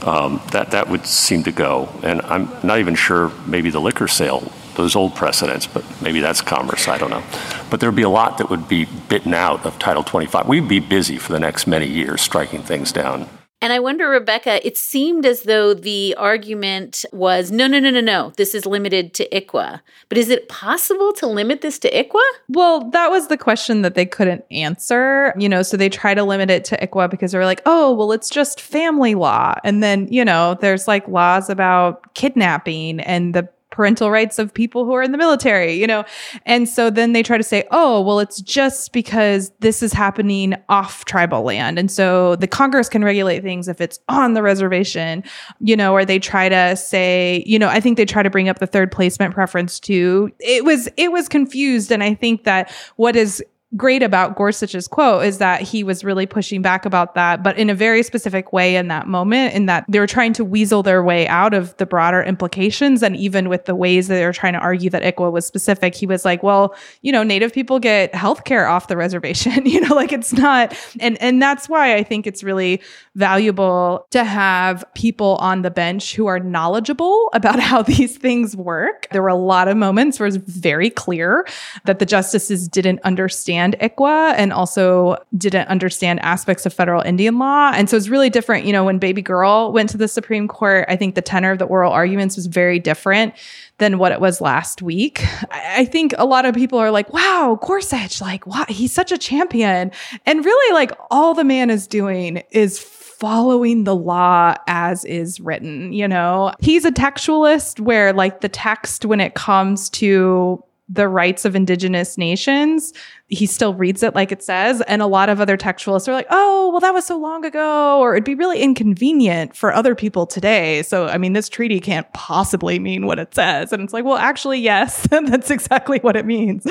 [0.04, 1.90] Um, that, that would seem to go.
[2.04, 6.42] And I'm not even sure maybe the liquor sale, those old precedents, but maybe that's
[6.42, 7.24] commerce, I don't know.
[7.70, 10.48] But there'd be a lot that would be bitten out of Title 25.
[10.48, 13.30] We'd be busy for the next many years striking things down.
[13.64, 18.02] And I wonder, Rebecca, it seemed as though the argument was no, no, no, no,
[18.02, 19.80] no, this is limited to ICWA.
[20.10, 22.20] But is it possible to limit this to ICWA?
[22.50, 25.34] Well, that was the question that they couldn't answer.
[25.40, 28.12] You know, so they try to limit it to ICWA because they're like, oh, well,
[28.12, 29.56] it's just family law.
[29.64, 34.86] And then, you know, there's like laws about kidnapping and the parental rights of people
[34.86, 36.06] who are in the military, you know?
[36.46, 40.54] And so then they try to say, oh, well, it's just because this is happening
[40.70, 41.78] off tribal land.
[41.78, 45.24] And so the Congress can regulate things if it's on the reservation,
[45.60, 48.48] you know, or they try to say, you know, I think they try to bring
[48.48, 50.32] up the third placement preference too.
[50.40, 51.92] It was, it was confused.
[51.92, 53.44] And I think that what is
[53.76, 57.70] great about Gorsuch's quote is that he was really pushing back about that, but in
[57.70, 61.04] a very specific way in that moment, in that they were trying to weasel their
[61.04, 63.02] way out of the broader implications.
[63.02, 65.96] And even with the ways that they were trying to argue that ICWA was specific,
[65.96, 69.96] he was like, well, you know, Native people get healthcare off the reservation, you know,
[69.96, 70.78] like it's not.
[71.00, 72.82] And, and that's why I think it's really
[73.16, 79.08] valuable to have people on the bench who are knowledgeable about how these things work.
[79.12, 81.48] There were a lot of moments where it was very clear
[81.86, 87.72] that the justices didn't understand ICWA and also didn't understand aspects of federal Indian law.
[87.74, 88.66] And so it's really different.
[88.66, 91.60] You know, when Baby Girl went to the Supreme Court, I think the tenor of
[91.60, 93.34] the oral arguments was very different
[93.78, 95.26] than what it was last week.
[95.52, 99.18] I think a lot of people are like, wow, Gorsuch, like, wow, he's such a
[99.18, 99.92] champion.
[100.26, 102.80] And really, like, all the man is doing is
[103.24, 106.52] following the law as is written, you know?
[106.60, 112.18] He's a textualist where like the text when it comes to the rights of indigenous
[112.18, 112.92] nations
[113.28, 114.82] he still reads it like it says.
[114.82, 118.00] And a lot of other textualists are like, oh, well, that was so long ago,
[118.00, 120.84] or it'd be really inconvenient for other people today.
[120.84, 123.72] So, I mean, this treaty can't possibly mean what it says.
[123.72, 126.68] And it's like, well, actually, yes, that's exactly what it means.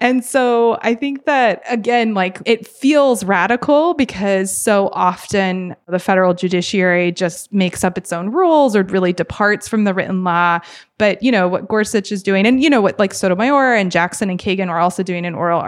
[0.00, 6.34] And so I think that, again, like it feels radical because so often the federal
[6.34, 10.60] judiciary just makes up its own rules or really departs from the written law.
[10.98, 14.30] But, you know, what Gorsuch is doing, and, you know, what like Sotomayor and Jackson
[14.30, 15.60] and Kagan are also doing in oral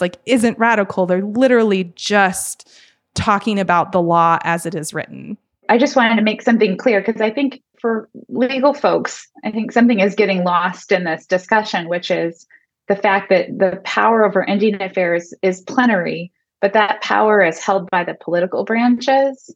[0.00, 1.06] like isn't radical.
[1.06, 2.70] They're literally just
[3.14, 5.36] talking about the law as it is written.
[5.68, 9.72] I just wanted to make something clear because I think for legal folks, I think
[9.72, 12.46] something is getting lost in this discussion, which is
[12.88, 17.90] the fact that the power over Indian affairs is plenary, but that power is held
[17.90, 19.54] by the political branches.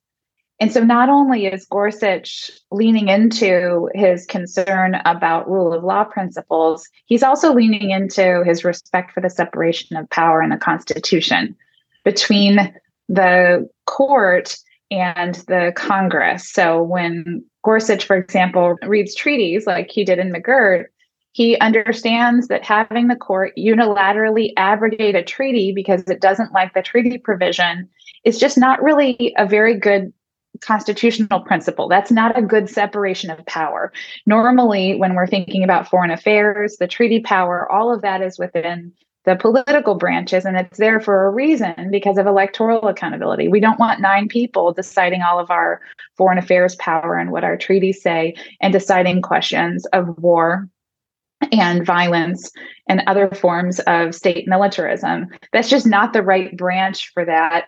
[0.58, 6.88] And so not only is Gorsuch leaning into his concern about rule of law principles,
[7.04, 11.54] he's also leaning into his respect for the separation of power in the Constitution
[12.04, 12.74] between
[13.08, 14.56] the court
[14.90, 16.50] and the Congress.
[16.50, 20.84] So when Gorsuch, for example, reads treaties like he did in McGirt,
[21.32, 26.80] he understands that having the court unilaterally abrogate a treaty because it doesn't like the
[26.80, 27.90] treaty provision
[28.24, 30.14] is just not really a very good
[30.60, 31.88] constitutional principle.
[31.88, 33.92] That's not a good separation of power.
[34.26, 38.92] Normally, when we're thinking about foreign affairs, the treaty power, all of that is within
[39.24, 43.48] the political branches, and it's there for a reason because of electoral accountability.
[43.48, 45.80] We don't want nine people deciding all of our
[46.16, 50.68] foreign affairs power and what our treaties say and deciding questions of war
[51.52, 52.50] and violence
[52.88, 55.26] and other forms of state militarism.
[55.52, 57.66] That's just not the right branch for that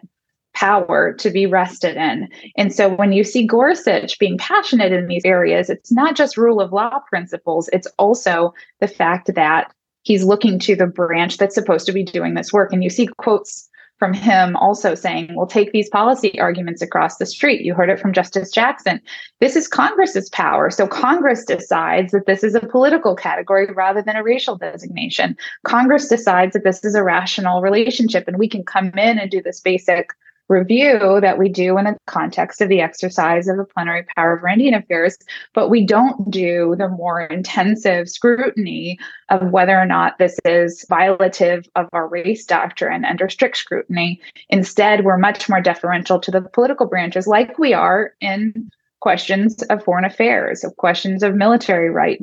[0.58, 2.28] power to be rested in.
[2.56, 6.60] And so when you see Gorsuch being passionate in these areas, it's not just rule
[6.60, 11.86] of law principles, it's also the fact that he's looking to the branch that's supposed
[11.86, 12.72] to be doing this work.
[12.72, 13.68] And you see quotes
[14.00, 17.64] from him also saying, we'll take these policy arguments across the street.
[17.64, 19.00] You heard it from Justice Jackson.
[19.40, 20.70] This is Congress's power.
[20.70, 25.36] So Congress decides that this is a political category rather than a racial designation.
[25.64, 29.40] Congress decides that this is a rational relationship, and we can come in and do
[29.40, 30.10] this basic
[30.48, 34.44] review that we do in the context of the exercise of the plenary power of
[34.50, 35.18] Indian affairs,
[35.54, 41.66] but we don't do the more intensive scrutiny of whether or not this is violative
[41.76, 44.20] of our race doctrine under strict scrutiny.
[44.48, 48.70] Instead, we're much more deferential to the political branches, like we are in
[49.00, 52.20] questions of foreign affairs, of questions of military right,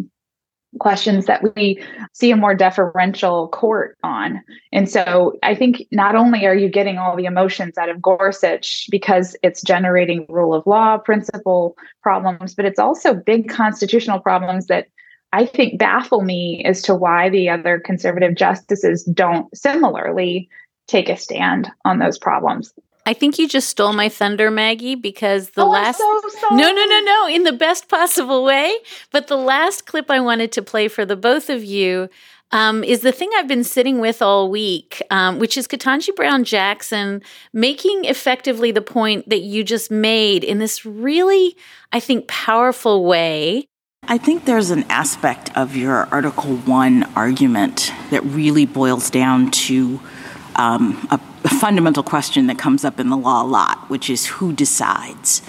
[0.80, 4.42] questions that we see a more deferential court on.
[4.72, 8.88] And so I think not only are you getting all the emotions out of Gorsuch
[8.92, 14.88] because it's generating rule of law principle problems, but it's also big constitutional problems that
[15.34, 20.50] I think baffle me as to why the other conservative justices don't similarly
[20.88, 22.74] take a stand on those problems.
[23.06, 26.86] I think you just stole my thunder, Maggie, because the oh, last so No, no,
[26.86, 28.76] no, no, in the best possible way.
[29.12, 32.10] But the last clip I wanted to play for the both of you
[32.52, 36.44] um, is the thing I've been sitting with all week, um, which is Ketanji Brown
[36.44, 37.22] Jackson
[37.54, 41.56] making effectively the point that you just made in this really,
[41.92, 43.68] I think, powerful way.
[44.08, 50.00] I think there's an aspect of your Article 1 argument that really boils down to
[50.56, 51.35] um, a a
[51.66, 55.42] fundamental question that comes up in the law a lot, which is who decides?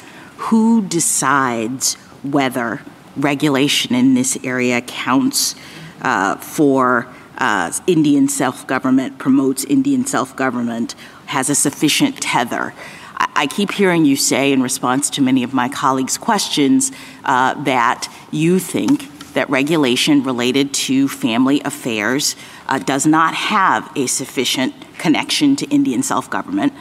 [0.48, 2.80] Who decides whether
[3.18, 5.54] regulation in this area counts
[6.00, 7.06] uh, for
[7.36, 10.94] uh, Indian self government, promotes Indian self government,
[11.26, 12.72] has a sufficient tether?
[13.18, 16.92] I-, keep hearing you say, in response to many of my colleagues' questions,
[17.24, 22.36] uh, that you think that regulation related to family affairs
[22.68, 26.72] uh, does not have a sufficient connection to Indian self government.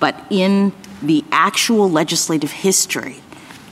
[0.00, 0.72] But in
[1.02, 3.16] the actual legislative history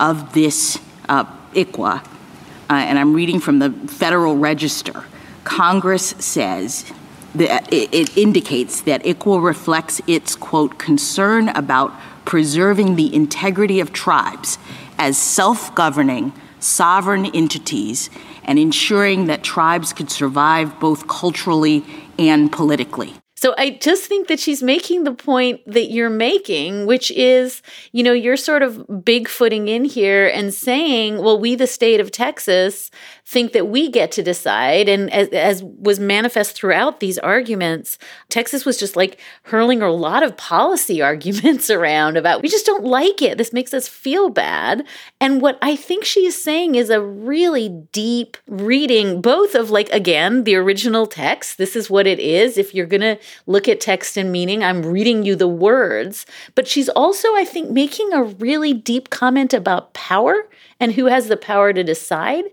[0.00, 5.04] of this uh, ICWA, uh, and I'm reading from the Federal Register,
[5.44, 6.92] Congress says
[7.34, 11.92] that it, it indicates that ICWA reflects its, quote, concern about
[12.24, 14.58] preserving the integrity of tribes
[14.98, 18.10] as self governing sovereign entities
[18.46, 21.84] and ensuring that tribes could survive both culturally
[22.18, 23.12] and politically.
[23.38, 27.60] So I just think that she's making the point that you're making, which is,
[27.92, 32.10] you know, you're sort of bigfooting in here and saying, well, we, the state of
[32.10, 32.90] Texas,
[33.26, 34.88] think that we get to decide.
[34.88, 37.98] And as, as was manifest throughout these arguments,
[38.28, 42.84] Texas was just like hurling a lot of policy arguments around about, we just don't
[42.84, 43.36] like it.
[43.36, 44.86] This makes us feel bad.
[45.20, 49.88] And what I think she is saying is a really deep reading, both of like,
[49.90, 51.58] again, the original text.
[51.58, 52.56] This is what it is.
[52.56, 56.26] If you're going to look at text and meaning, I'm reading you the words.
[56.54, 60.46] But she's also, I think, making a really deep comment about power
[60.78, 62.44] and who has the power to decide.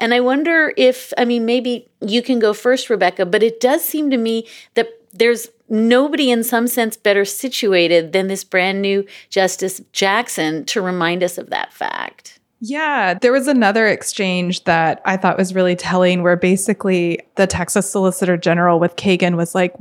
[0.00, 3.84] And I wonder if, I mean, maybe you can go first, Rebecca, but it does
[3.84, 9.06] seem to me that there's nobody in some sense better situated than this brand new
[9.28, 12.38] Justice Jackson to remind us of that fact.
[12.60, 17.90] Yeah, there was another exchange that I thought was really telling where basically the Texas
[17.90, 19.74] Solicitor General with Kagan was like,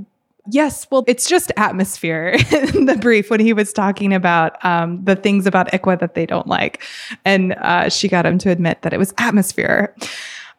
[0.52, 2.36] Yes, well, it's just atmosphere
[2.74, 6.26] in the brief when he was talking about um, the things about ICWA that they
[6.26, 6.82] don't like.
[7.26, 9.96] And uh, she got him to admit that it was atmosphere.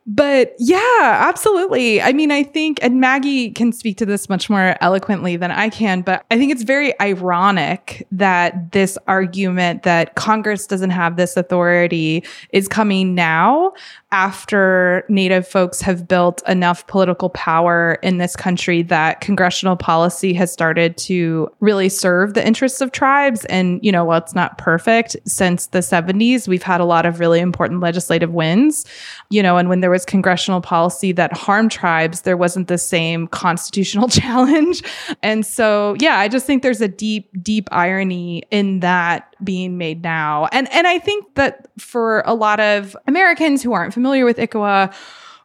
[0.06, 2.00] But yeah, absolutely.
[2.00, 5.68] I mean, I think, and Maggie can speak to this much more eloquently than I
[5.68, 11.36] can, but I think it's very ironic that this argument that Congress doesn't have this
[11.36, 13.72] authority is coming now
[14.12, 20.52] after Native folks have built enough political power in this country that congressional policy has
[20.52, 23.44] started to really serve the interests of tribes.
[23.46, 27.20] And, you know, while it's not perfect, since the 70s, we've had a lot of
[27.20, 28.84] really important legislative wins,
[29.30, 33.28] you know, and when there was congressional policy that harmed tribes, there wasn't the same
[33.28, 34.82] constitutional challenge.
[35.22, 40.02] And so, yeah, I just think there's a deep, deep irony in that being made
[40.02, 40.48] now.
[40.52, 44.94] And and I think that for a lot of Americans who aren't familiar with ICWA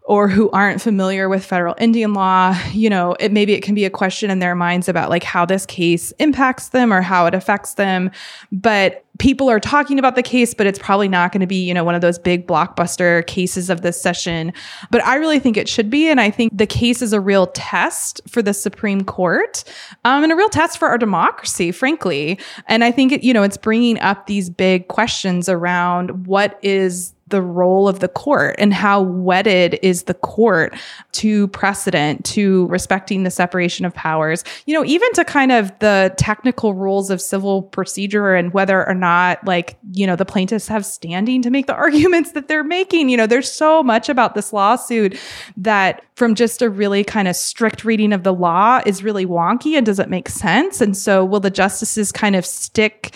[0.06, 3.86] or who aren't familiar with federal Indian law, you know, it maybe it can be
[3.86, 7.34] a question in their minds about like how this case impacts them or how it
[7.34, 8.12] affects them.
[8.51, 11.74] But people are talking about the case, but it's probably not going to be, you
[11.74, 14.53] know, one of those big blockbuster cases of this session.
[14.91, 16.08] But I really think it should be.
[16.08, 19.64] And I think the case is a real test for the Supreme Court
[20.03, 22.38] um, and a real test for our democracy, frankly.
[22.68, 27.14] And I think, it, you know, it's bringing up these big questions around what is
[27.28, 30.76] the role of the court and how wedded is the court
[31.11, 36.13] to precedent, to respecting the separation of powers, you know, even to kind of the
[36.17, 40.86] technical rules of civil procedure and whether or not, like, you know, the plaintiffs have
[40.86, 43.09] standing to make the arguments that they're making.
[43.09, 45.19] You know, there's so much about this lawsuit
[45.57, 49.76] that from just a really kind of strict reading of the law is really wonky
[49.76, 50.80] and doesn't make sense.
[50.80, 53.15] And so will the justices kind of stick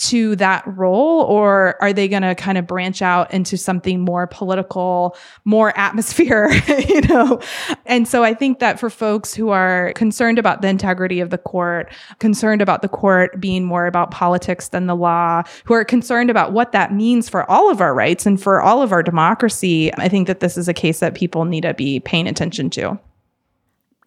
[0.00, 4.26] to that role or are they going to kind of branch out into something more
[4.26, 6.50] political more atmosphere
[6.88, 7.38] you know?
[7.84, 11.38] And so i think that for folks who are concerned about the integrity of the
[11.38, 16.30] court concerned about the court being more about politics than the law who are concerned
[16.30, 19.92] about what that means for all of our rights and for all of our democracy
[19.98, 22.98] i think that this is a case that people need to be paying attention to.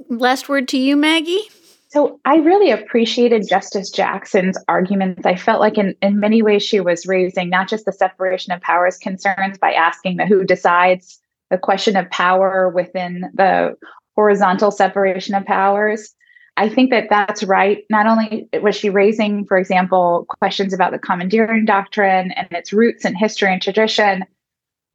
[0.09, 1.49] Last word to you maggie
[1.93, 5.27] so I really appreciated Justice Jackson's arguments.
[5.27, 8.61] I felt like in, in many ways she was raising not just the separation of
[8.61, 11.21] powers concerns by asking the who decides
[11.51, 13.75] the question of power within the
[14.15, 16.15] horizontal separation of powers.
[16.57, 17.83] I think that that's right.
[17.91, 23.05] Not only was she raising, for example, questions about the commandeering doctrine and its roots
[23.05, 24.25] in history and tradition,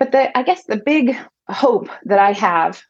[0.01, 1.17] but the I guess the big
[1.49, 2.83] hope that I have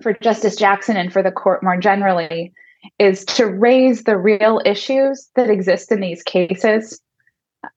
[0.00, 2.52] for Justice Jackson and for the court more generally
[2.98, 7.00] is to raise the real issues that exist in these cases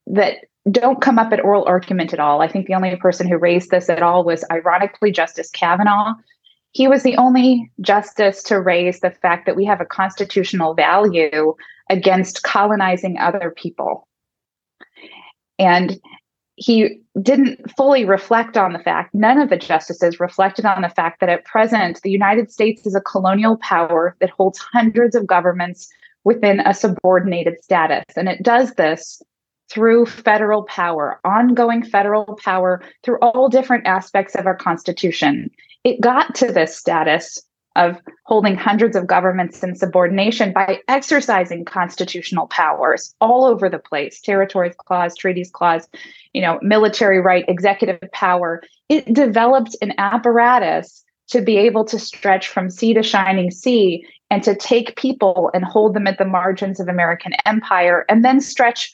[0.07, 0.37] that
[0.71, 2.41] don't come up at oral argument at all.
[2.41, 6.13] I think the only person who raised this at all was ironically Justice Kavanaugh.
[6.71, 11.55] He was the only justice to raise the fact that we have a constitutional value
[11.89, 14.07] against colonizing other people.
[15.59, 15.99] And
[16.57, 21.19] he didn't fully reflect on the fact, none of the justices reflected on the fact
[21.19, 25.89] that at present, the United States is a colonial power that holds hundreds of governments
[26.23, 28.05] within a subordinated status.
[28.15, 29.21] And it does this
[29.69, 35.49] through federal power, ongoing federal power through all different aspects of our Constitution.
[35.83, 37.41] It got to this status
[37.75, 44.21] of holding hundreds of governments in subordination by exercising constitutional powers all over the place
[44.21, 45.87] territories clause treaties clause
[46.33, 48.61] you know military right executive power.
[48.89, 54.43] It developed an apparatus to be able to stretch from sea to shining sea and
[54.43, 58.91] to take people and hold them at the margins of american empire and then stretch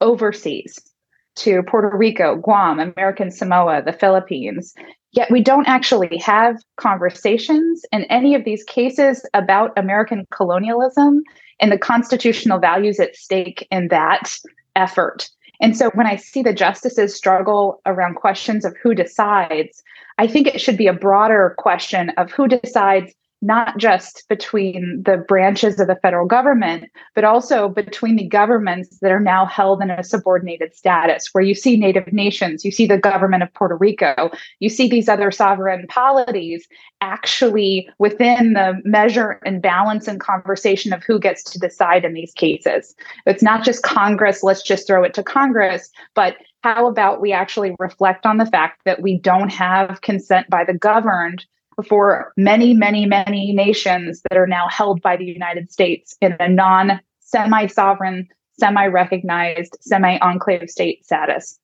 [0.00, 0.91] overseas
[1.36, 4.74] to Puerto Rico, Guam, American Samoa, the Philippines.
[5.12, 11.22] Yet we don't actually have conversations in any of these cases about American colonialism
[11.60, 14.36] and the constitutional values at stake in that
[14.74, 15.28] effort.
[15.60, 19.82] And so when I see the justices struggle around questions of who decides,
[20.18, 25.16] I think it should be a broader question of who decides not just between the
[25.16, 26.84] branches of the federal government,
[27.16, 31.54] but also between the governments that are now held in a subordinated status, where you
[31.54, 34.30] see Native nations, you see the government of Puerto Rico,
[34.60, 36.68] you see these other sovereign polities
[37.00, 42.32] actually within the measure and balance and conversation of who gets to decide in these
[42.32, 42.94] cases.
[43.26, 47.74] It's not just Congress, let's just throw it to Congress, but how about we actually
[47.80, 51.44] reflect on the fact that we don't have consent by the governed
[51.86, 56.48] for many, many, many nations that are now held by the United States in a
[56.48, 61.58] non semi sovereign, semi recognized, semi enclave state status.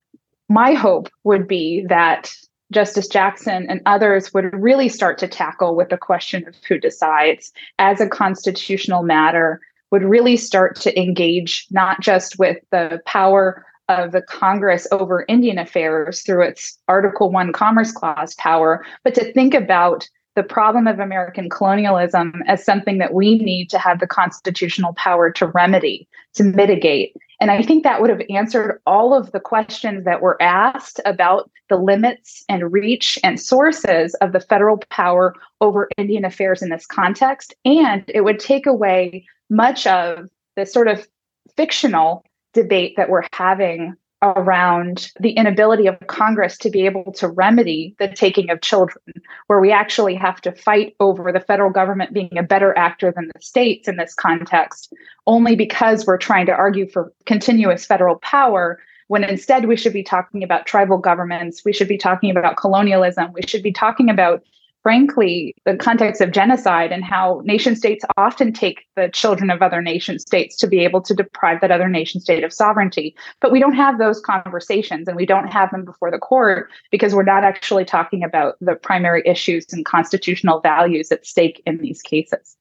[0.48, 2.32] My hope would be that
[2.70, 7.52] Justice Jackson and others would really start to tackle with the question of who decides
[7.78, 14.12] as a constitutional matter, would really start to engage not just with the power of
[14.12, 19.54] the Congress over Indian affairs through its Article 1 Commerce Clause power, but to think
[19.54, 24.92] about the problem of American colonialism as something that we need to have the constitutional
[24.94, 27.16] power to remedy, to mitigate.
[27.40, 31.50] And I think that would have answered all of the questions that were asked about
[31.68, 36.86] the limits and reach and sources of the federal power over Indian affairs in this
[36.86, 37.52] context.
[37.64, 41.08] And it would take away much of the sort of
[41.56, 42.24] fictional
[42.62, 48.08] debate that we're having around the inability of Congress to be able to remedy the
[48.08, 49.04] taking of children,
[49.46, 53.30] where we actually have to fight over the federal government being a better actor than
[53.32, 54.92] the states in this context,
[55.26, 58.80] only because we're trying to argue for continuous federal power.
[59.06, 63.32] When instead we should be talking about tribal governments, we should be talking about colonialism,
[63.32, 64.42] we should be talking about
[64.88, 69.82] frankly, the context of genocide and how nation states often take the children of other
[69.82, 73.14] nation states to be able to deprive that other nation state of sovereignty.
[73.42, 77.14] But we don't have those conversations and we don't have them before the court because
[77.14, 82.00] we're not actually talking about the primary issues and constitutional values at stake in these
[82.00, 82.56] cases.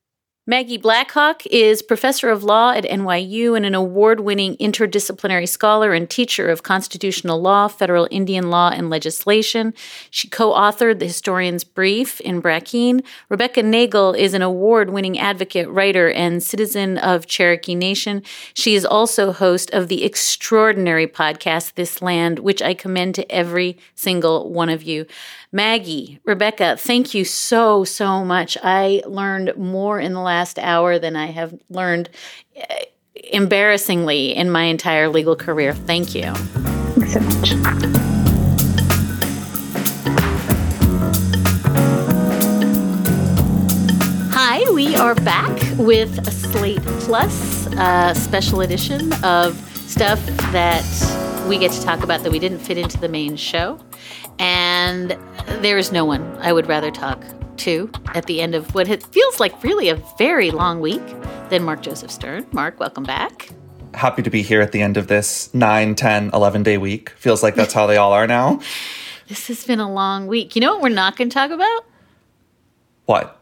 [0.50, 6.10] Maggie Blackhawk is professor of law at NYU and an award winning interdisciplinary scholar and
[6.10, 9.74] teacher of constitutional law, federal Indian law, and legislation.
[10.10, 13.04] She co authored the Historian's Brief in Brackeen.
[13.28, 18.24] Rebecca Nagle is an award winning advocate, writer, and citizen of Cherokee Nation.
[18.54, 23.78] She is also host of the extraordinary podcast, This Land, which I commend to every
[23.96, 25.08] single one of you.
[25.58, 28.60] Maggie, Rebecca, thank you so, so much.
[28.62, 32.12] I learned more in the last hour than I have learned
[32.56, 32.84] eh,
[33.34, 35.74] embarrassingly in my entire legal career.
[35.74, 36.32] Thank you.
[36.36, 37.54] Thanks so much.
[44.36, 49.58] Hi, we are back with a Slate Plus uh, special edition of
[49.90, 50.86] stuff that
[51.50, 53.80] we get to talk about that we didn't fit into the main show.
[54.40, 55.18] And
[55.62, 57.24] there is no one I would rather talk
[57.58, 61.02] to at the end of what it feels like really a very long week
[61.50, 62.46] than Mark Joseph Stern.
[62.52, 63.50] Mark, welcome back.
[63.94, 67.10] Happy to be here at the end of this 9, 10, 11 day week.
[67.12, 68.62] Feels like that's how they all are now.
[69.28, 70.56] This has been a long week.
[70.56, 71.86] You know what we're not going to talk about?
[73.06, 73.42] What?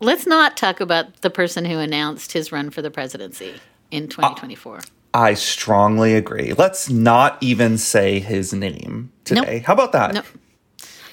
[0.00, 3.52] Let's not talk about the person who announced his run for the presidency
[3.90, 4.80] in 2024.
[5.16, 6.52] I strongly agree.
[6.52, 9.56] Let's not even say his name today.
[9.56, 9.64] Nope.
[9.64, 10.12] How about that?
[10.12, 10.22] No,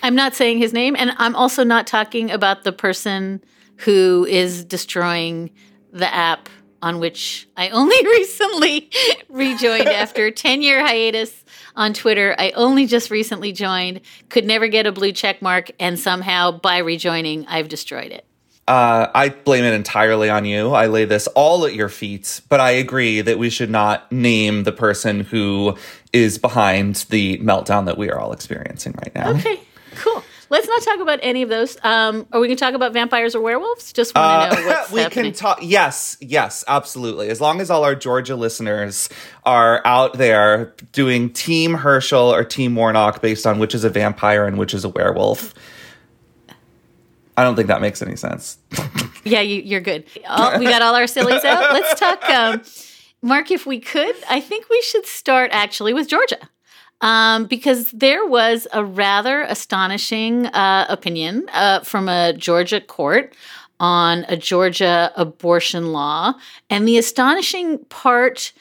[0.03, 3.41] I'm not saying his name, and I'm also not talking about the person
[3.77, 5.51] who is destroying
[5.93, 6.49] the app
[6.81, 8.89] on which I only recently
[9.29, 11.45] rejoined after a 10 year hiatus
[11.77, 12.35] on Twitter.
[12.37, 16.79] I only just recently joined, could never get a blue check mark, and somehow by
[16.79, 18.25] rejoining, I've destroyed it.
[18.67, 20.71] Uh, I blame it entirely on you.
[20.71, 24.63] I lay this all at your feet, but I agree that we should not name
[24.63, 25.75] the person who
[26.13, 29.31] is behind the meltdown that we are all experiencing right now.
[29.31, 29.59] Okay,
[29.95, 30.23] cool.
[30.49, 31.77] Let's not talk about any of those.
[31.83, 33.91] Um, are we going to talk about vampires or werewolves?
[33.91, 35.31] Just want to know what's Uh, we happening.
[35.31, 35.59] can talk.
[35.63, 37.29] Yes, yes, absolutely.
[37.29, 39.09] As long as all our Georgia listeners
[39.45, 44.45] are out there doing Team Herschel or Team Warnock based on which is a vampire
[44.45, 45.53] and which is a werewolf.
[47.35, 48.57] I don't think that makes any sense.
[49.25, 50.03] Yeah, you, you're good.
[50.27, 51.71] All, we got all our sillies out.
[51.71, 52.61] Let's talk, um,
[53.21, 53.51] Mark.
[53.51, 56.49] If we could, I think we should start actually with Georgia,
[56.99, 63.33] um, because there was a rather astonishing uh, opinion uh, from a Georgia court
[63.79, 66.33] on a Georgia abortion law,
[66.69, 68.51] and the astonishing part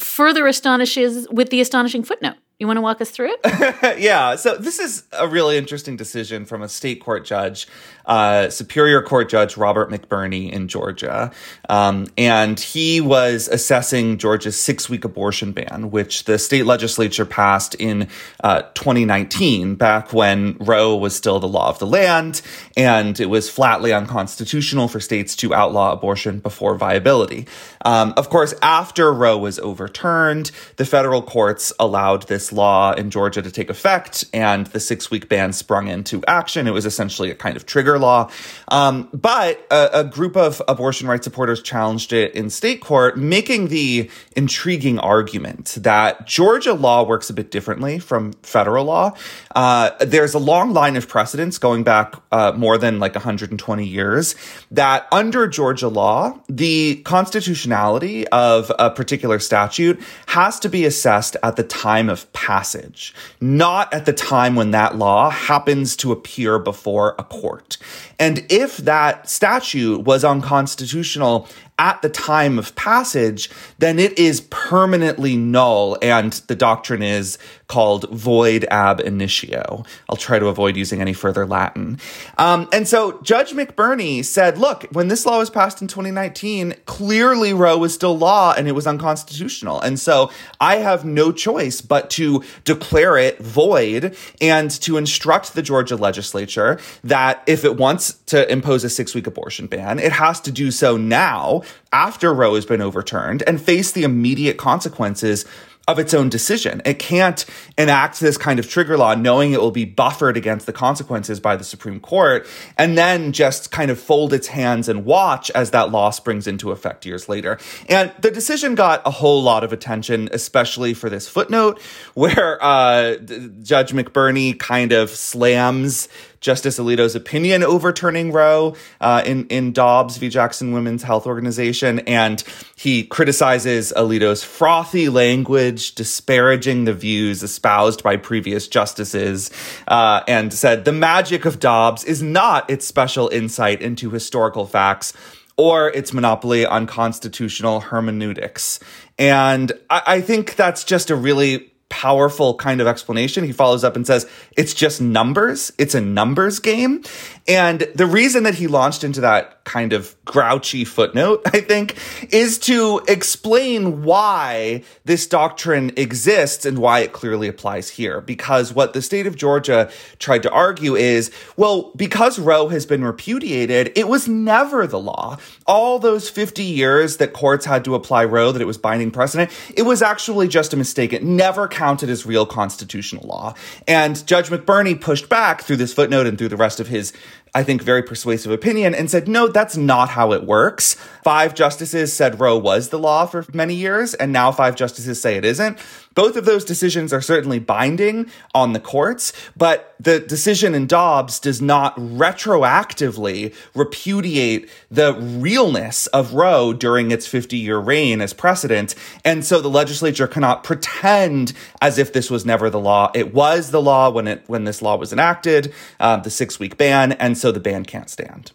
[0.00, 2.36] further astonishes with the astonishing footnote.
[2.62, 3.98] You want to walk us through it?
[4.00, 7.66] yeah, so this is a really interesting decision from a state court judge,
[8.06, 11.30] uh, Superior Court Judge Robert McBurney in Georgia.
[11.68, 17.74] Um, and he was assessing Georgia's six week abortion ban, which the state legislature passed
[17.76, 18.08] in
[18.42, 22.42] uh, 2019, back when Roe was still the law of the land,
[22.76, 27.46] and it was flatly unconstitutional for states to outlaw abortion before viability.
[27.84, 33.42] Um, of course, after Roe was overturned, the federal courts allowed this law in Georgia
[33.42, 36.66] to take effect, and the six week ban sprung into action.
[36.66, 38.30] It was essentially a kind of trigger law.
[38.68, 43.68] Um, but a, a group of abortion rights supporters challenged it in state court, making
[43.68, 49.14] the intriguing argument that Georgia law works a bit differently from federal law.
[49.54, 54.34] Uh, there's a long line of precedents going back uh, more than like 120 years
[54.70, 61.56] that under Georgia law, the constitutionality of a particular statute has to be assessed at
[61.56, 67.14] the time of passage, not at the time when that law happens to appear before
[67.18, 67.76] a court.
[68.18, 71.48] And if that statute was unconstitutional
[71.78, 75.96] at the time of passage, then it is permanently null.
[76.02, 79.82] And the doctrine is called void ab initio.
[80.08, 81.98] I'll try to avoid using any further Latin.
[82.36, 87.54] Um, and so Judge McBurney said, look, when this law was passed in 2019, clearly
[87.54, 89.80] Roe was still law and it was unconstitutional.
[89.80, 95.62] And so I have no choice but to declare it void and to instruct the
[95.62, 100.40] Georgia legislature that if it wants to impose a six week abortion ban, it has
[100.42, 101.61] to do so now
[101.92, 105.44] after Roe has been overturned and face the immediate consequences
[105.88, 106.80] of its own decision.
[106.84, 107.44] It can't
[107.76, 111.56] enact this kind of trigger law knowing it will be buffered against the consequences by
[111.56, 112.46] the Supreme Court
[112.78, 116.70] and then just kind of fold its hands and watch as that law springs into
[116.70, 117.58] effect years later.
[117.88, 121.80] And the decision got a whole lot of attention, especially for this footnote
[122.14, 126.08] where uh, Judge McBurney kind of slams
[126.42, 130.28] Justice Alito's opinion overturning Roe uh, in in Dobbs v.
[130.28, 132.44] Jackson Women's Health Organization, and
[132.76, 139.50] he criticizes Alito's frothy language, disparaging the views espoused by previous justices,
[139.88, 145.14] uh, and said the magic of Dobbs is not its special insight into historical facts
[145.56, 148.80] or its monopoly on constitutional hermeneutics.
[149.18, 153.44] And I, I think that's just a really powerful kind of explanation.
[153.44, 154.26] He follows up and says,
[154.56, 155.70] it's just numbers.
[155.76, 157.04] It's a numbers game.
[157.46, 161.96] And the reason that he launched into that kind of grouchy footnote, I think,
[162.32, 168.20] is to explain why this doctrine exists and why it clearly applies here.
[168.20, 173.04] Because what the state of Georgia tried to argue is, well, because Roe has been
[173.04, 175.38] repudiated, it was never the law.
[175.66, 179.50] All those 50 years that courts had to apply Roe, that it was binding precedent,
[179.76, 181.12] it was actually just a mistake.
[181.12, 183.54] It never counted as real constitutional law.
[183.86, 187.12] And Judge McBurney pushed back through this footnote and through the rest of his
[187.54, 190.96] I think, very persuasive opinion and said, no, that's not how it works.
[191.22, 195.36] Five justices said Roe was the law for many years, and now five justices say
[195.36, 195.78] it isn't.
[196.14, 201.38] Both of those decisions are certainly binding on the courts, but the decision in Dobbs
[201.38, 208.94] does not retroactively repudiate the realness of Roe during its 50 year reign as precedent.
[209.24, 213.10] And so the legislature cannot pretend as if this was never the law.
[213.14, 216.76] It was the law when it, when this law was enacted, uh, the six week
[216.76, 217.12] ban.
[217.12, 218.52] And so the ban can't stand.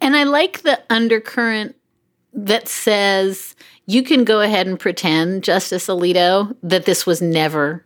[0.00, 1.76] And I like the undercurrent
[2.32, 3.54] that says
[3.86, 7.84] you can go ahead and pretend, Justice Alito, that this was never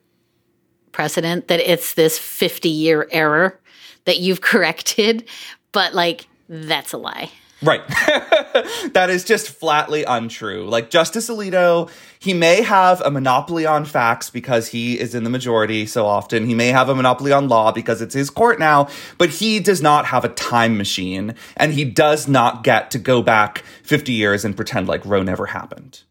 [0.93, 3.61] precedent, that it's this 50 year error
[4.07, 5.29] that you've corrected,
[5.73, 7.31] but like that's a lie.
[7.63, 7.87] Right.
[8.95, 10.67] that is just flatly untrue.
[10.67, 15.31] Like Justice Alito, he may have a monopoly on facts because he is in the
[15.31, 16.47] majority so often.
[16.47, 18.89] He may have a monopoly on law because it's his court now,
[19.19, 23.23] but he does not have a time machine and he does not get to go
[23.23, 26.03] back 50 years and pretend like Roe never happened.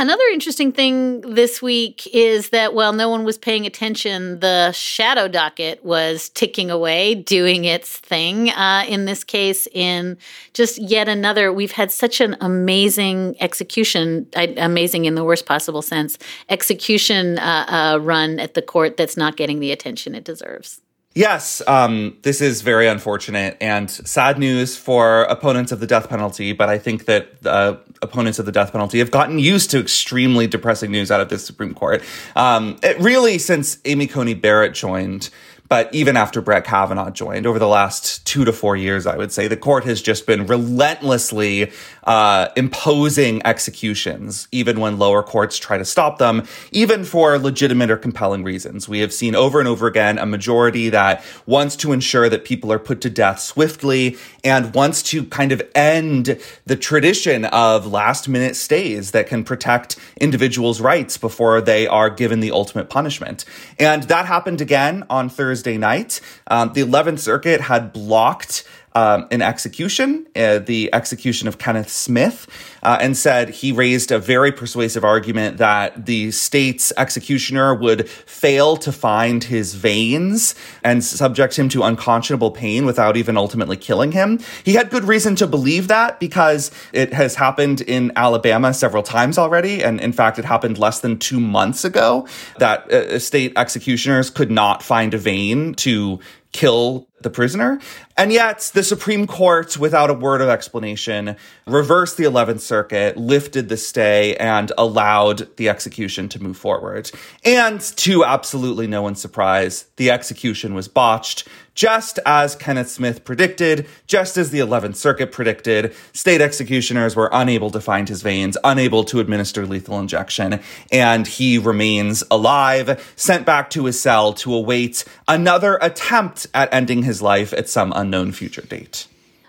[0.00, 5.28] Another interesting thing this week is that while no one was paying attention, the shadow
[5.28, 8.48] docket was ticking away, doing its thing.
[8.48, 10.16] Uh, in this case, in
[10.54, 14.26] just yet another, we've had such an amazing execution,
[14.56, 16.16] amazing in the worst possible sense,
[16.48, 20.80] execution uh, uh, run at the court that's not getting the attention it deserves.
[21.12, 26.52] Yes, um, this is very unfortunate and sad news for opponents of the death penalty.
[26.52, 30.46] But I think that uh, opponents of the death penalty have gotten used to extremely
[30.46, 32.04] depressing news out of the Supreme Court.
[32.36, 35.30] Um, it really, since Amy Coney Barrett joined,
[35.70, 39.30] but even after Brett Kavanaugh joined, over the last two to four years, I would
[39.30, 41.70] say, the court has just been relentlessly
[42.02, 47.96] uh, imposing executions, even when lower courts try to stop them, even for legitimate or
[47.96, 48.88] compelling reasons.
[48.88, 52.72] We have seen over and over again a majority that wants to ensure that people
[52.72, 58.28] are put to death swiftly and wants to kind of end the tradition of last
[58.28, 63.44] minute stays that can protect individuals' rights before they are given the ultimate punishment.
[63.78, 66.20] And that happened again on Thursday night.
[66.46, 72.46] Um, the 11th Circuit had blocked um, an execution, uh, the execution of Kenneth Smith,
[72.82, 78.76] uh, and said he raised a very persuasive argument that the state's executioner would fail
[78.78, 84.40] to find his veins and subject him to unconscionable pain without even ultimately killing him.
[84.64, 89.38] He had good reason to believe that because it has happened in Alabama several times
[89.38, 89.84] already.
[89.84, 92.26] And in fact, it happened less than two months ago
[92.58, 96.18] that uh, state executioners could not find a vein to
[96.52, 97.80] kill the prisoner.
[98.16, 101.36] And yet, the Supreme Court, without a word of explanation,
[101.66, 107.10] reversed the 11th Circuit, lifted the stay, and allowed the execution to move forward.
[107.44, 111.46] And to absolutely no one's surprise, the execution was botched,
[111.80, 115.94] just as Kenneth Smith predicted, just as the 11th Circuit predicted.
[116.12, 120.60] State executioners were unable to find his veins, unable to administer lethal injection,
[120.92, 127.02] and he remains alive, sent back to his cell to await another attempt at ending
[127.02, 129.06] his life at some unknown future date.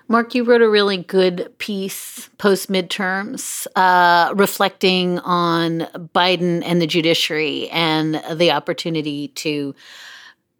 [0.07, 5.81] Mark, you wrote a really good piece post midterms uh, reflecting on
[6.15, 9.75] Biden and the judiciary and the opportunity to,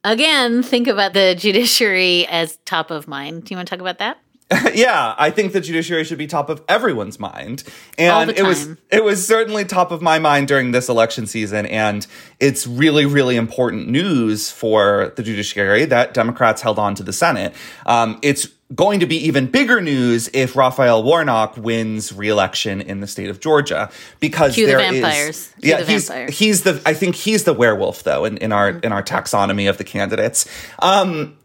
[0.04, 3.46] again, think about the judiciary as top of mind.
[3.46, 4.18] Do you want to talk about that?
[4.74, 7.64] yeah, I think the judiciary should be top of everyone's mind.
[7.98, 12.06] And it was it was certainly top of my mind during this election season and
[12.40, 17.54] it's really really important news for the judiciary that Democrats held on to the Senate.
[17.86, 23.08] Um, it's going to be even bigger news if Raphael Warnock wins re-election in the
[23.08, 23.90] state of Georgia
[24.20, 25.38] because Cue there the vampires.
[25.38, 26.38] is yeah the he's vampires.
[26.38, 29.78] he's the I think he's the werewolf though in, in our in our taxonomy of
[29.78, 30.48] the candidates.
[30.80, 31.38] Um,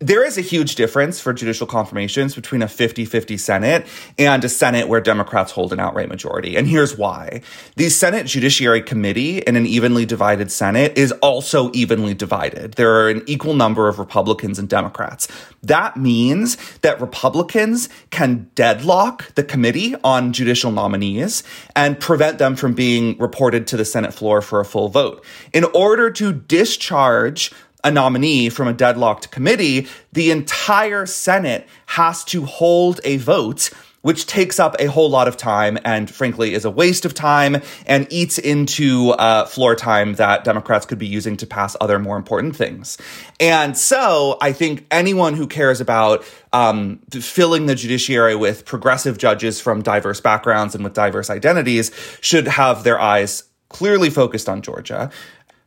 [0.00, 3.86] there is a huge difference for judicial confirmations between a 50 50 Senate
[4.18, 6.56] and a Senate where Democrats hold an outright majority.
[6.56, 7.42] And here's why.
[7.76, 12.74] The Senate Judiciary Committee in an evenly divided Senate is also evenly divided.
[12.74, 15.28] There are an equal number of Republicans and Democrats.
[15.62, 21.44] That means that Republicans can deadlock the committee on judicial nominees
[21.76, 25.24] and prevent them from being reported to the Senate floor for a full vote.
[25.52, 27.52] In order to discharge
[27.84, 33.70] a nominee from a deadlocked committee, the entire Senate has to hold a vote
[34.04, 37.56] which takes up a whole lot of time and frankly is a waste of time
[37.86, 42.18] and eats into uh, floor time that Democrats could be using to pass other more
[42.18, 42.98] important things.
[43.40, 49.58] And so I think anyone who cares about um, filling the judiciary with progressive judges
[49.58, 51.90] from diverse backgrounds and with diverse identities
[52.20, 55.10] should have their eyes clearly focused on Georgia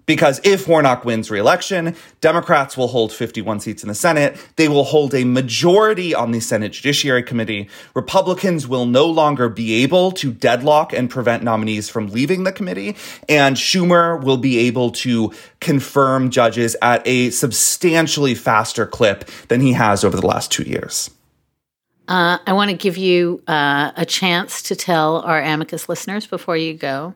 [0.07, 4.38] because if Warnock wins re-election, Democrats will hold 51 seats in the Senate.
[4.55, 7.69] They will hold a majority on the Senate Judiciary Committee.
[7.93, 12.95] Republicans will no longer be able to deadlock and prevent nominees from leaving the committee.
[13.27, 19.73] And Schumer will be able to confirm judges at a substantially faster clip than he
[19.73, 21.11] has over the last two years.
[22.07, 26.55] Uh, I want to give you uh, a chance to tell our amicus listeners before
[26.55, 27.13] you go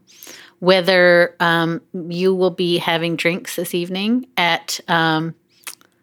[0.62, 5.34] whether um, you will be having drinks this evening at um,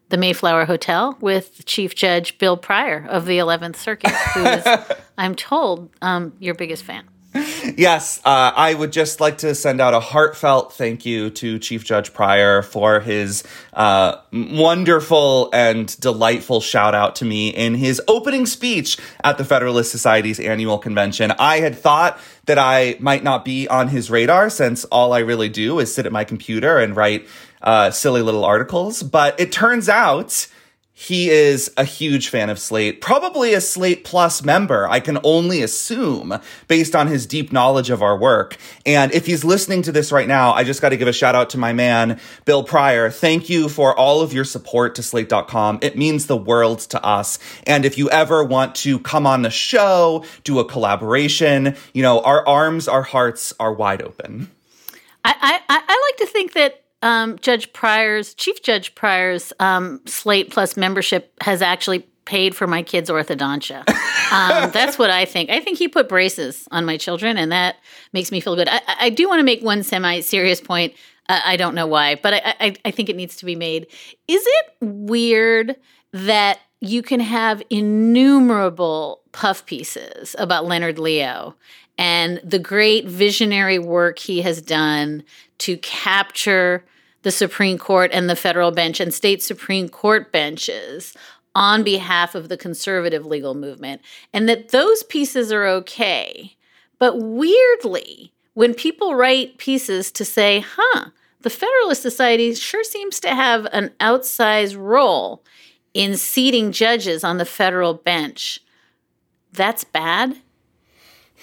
[0.09, 4.67] the Mayflower Hotel with Chief Judge Bill Pryor of the 11th Circuit, who is,
[5.19, 7.05] I'm told, um, your biggest fan.
[7.35, 11.85] Yes, uh, I would just like to send out a heartfelt thank you to Chief
[11.85, 13.45] Judge Pryor for his
[13.75, 19.93] uh, wonderful and delightful shout out to me in his opening speech at the Federalist
[19.93, 21.31] Society's annual convention.
[21.39, 25.51] I had thought that I might not be on his radar since all I really
[25.51, 27.29] do is sit at my computer and write
[27.61, 30.49] uh, silly little articles, but it turns out
[31.01, 35.63] he is a huge fan of Slate, probably a Slate Plus member, I can only
[35.63, 38.57] assume, based on his deep knowledge of our work.
[38.85, 41.37] And if he's listening to this right now, I just got to give a shout
[41.37, 43.11] out to my man, Bill Pryor.
[43.11, 45.79] Thank you for all of your support to Slate.com.
[45.83, 47.39] It means the world to us.
[47.65, 52.23] And if you ever want to come on the show, do a collaboration, you know,
[52.23, 54.51] our arms, our hearts are wide open.
[55.25, 60.51] I, I, I like to think that um, Judge Pryor's, Chief Judge Pryor's um, Slate
[60.51, 63.85] Plus membership has actually paid for my kids' orthodontia.
[64.31, 65.49] Um, that's what I think.
[65.49, 67.77] I think he put braces on my children, and that
[68.13, 68.69] makes me feel good.
[68.69, 70.93] I, I do want to make one semi serious point.
[71.31, 73.87] Uh, I don't know why, but I, I, I think it needs to be made.
[74.29, 75.77] Is it weird
[76.13, 81.55] that you can have innumerable puff pieces about Leonard Leo
[81.97, 85.25] and the great visionary work he has done
[85.59, 86.85] to capture
[87.23, 91.15] the Supreme Court and the federal bench and state Supreme Court benches
[91.55, 94.01] on behalf of the conservative legal movement,
[94.33, 96.57] and that those pieces are okay.
[97.01, 101.07] But weirdly, when people write pieces to say, huh,
[101.41, 105.43] the Federalist Society sure seems to have an outsized role
[105.99, 108.61] in seating judges on the federal bench,
[109.53, 110.37] that's bad?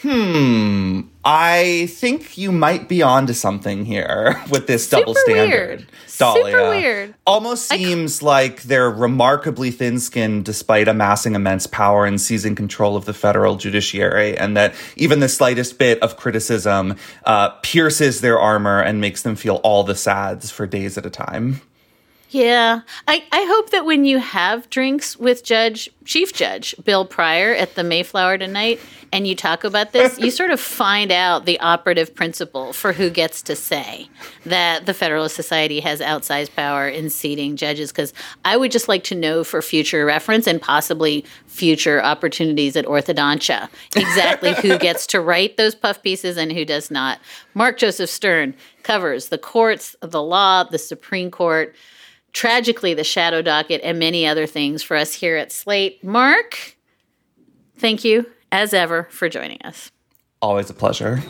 [0.02, 1.02] Hmm.
[1.26, 5.80] I think you might be onto something here with this Super double standard.
[5.80, 5.88] Weird.
[6.18, 6.46] Dahlia.
[6.46, 7.16] Super weird.
[7.28, 13.04] Almost seems like they're remarkably thin skinned despite amassing immense power and seizing control of
[13.04, 16.96] the federal judiciary, and that even the slightest bit of criticism
[17.26, 21.10] uh, pierces their armor and makes them feel all the sads for days at a
[21.10, 21.60] time.
[22.36, 22.82] Yeah.
[23.08, 27.76] I, I hope that when you have drinks with Judge, Chief Judge Bill Pryor at
[27.76, 28.82] the Mayflower tonight,
[29.14, 33.10] and you talk about this, you sort of find out the operative principle for who
[33.10, 34.10] gets to say
[34.46, 37.94] that the Federalist Society has outsized power in seating judges.
[37.94, 38.12] Because
[38.44, 43.70] I would just like to know for future reference and possibly future opportunities at orthodontia
[43.96, 47.20] exactly who gets to write those puff pieces and who does not.
[47.54, 51.74] Mark Joseph Stern covers the courts, the law, the Supreme Court
[52.36, 56.04] tragically the shadow docket and many other things for us here at slate.
[56.04, 56.76] Mark
[57.78, 59.90] thank you as ever for joining us.
[60.42, 61.24] Always a pleasure.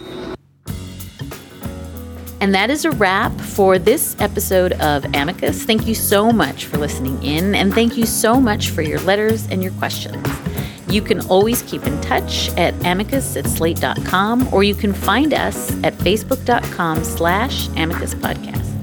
[2.42, 5.64] and that is a wrap for this episode of amicus.
[5.64, 9.48] Thank you so much for listening in and thank you so much for your letters
[9.50, 10.28] and your questions.
[10.88, 15.72] You can always keep in touch at amicus at slate.com or you can find us
[15.84, 18.75] at facebook.com slash amicus podcast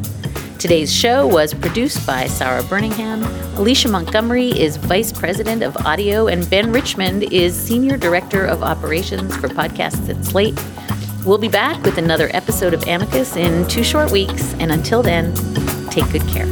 [0.63, 3.25] Today's show was produced by Sarah Birmingham.
[3.59, 9.35] Alicia Montgomery is Vice President of Audio, and Ben Richmond is Senior Director of Operations
[9.39, 10.55] for Podcasts at Slate.
[11.27, 15.35] We'll be back with another episode of Amicus in two short weeks, and until then,
[15.91, 16.47] take good care.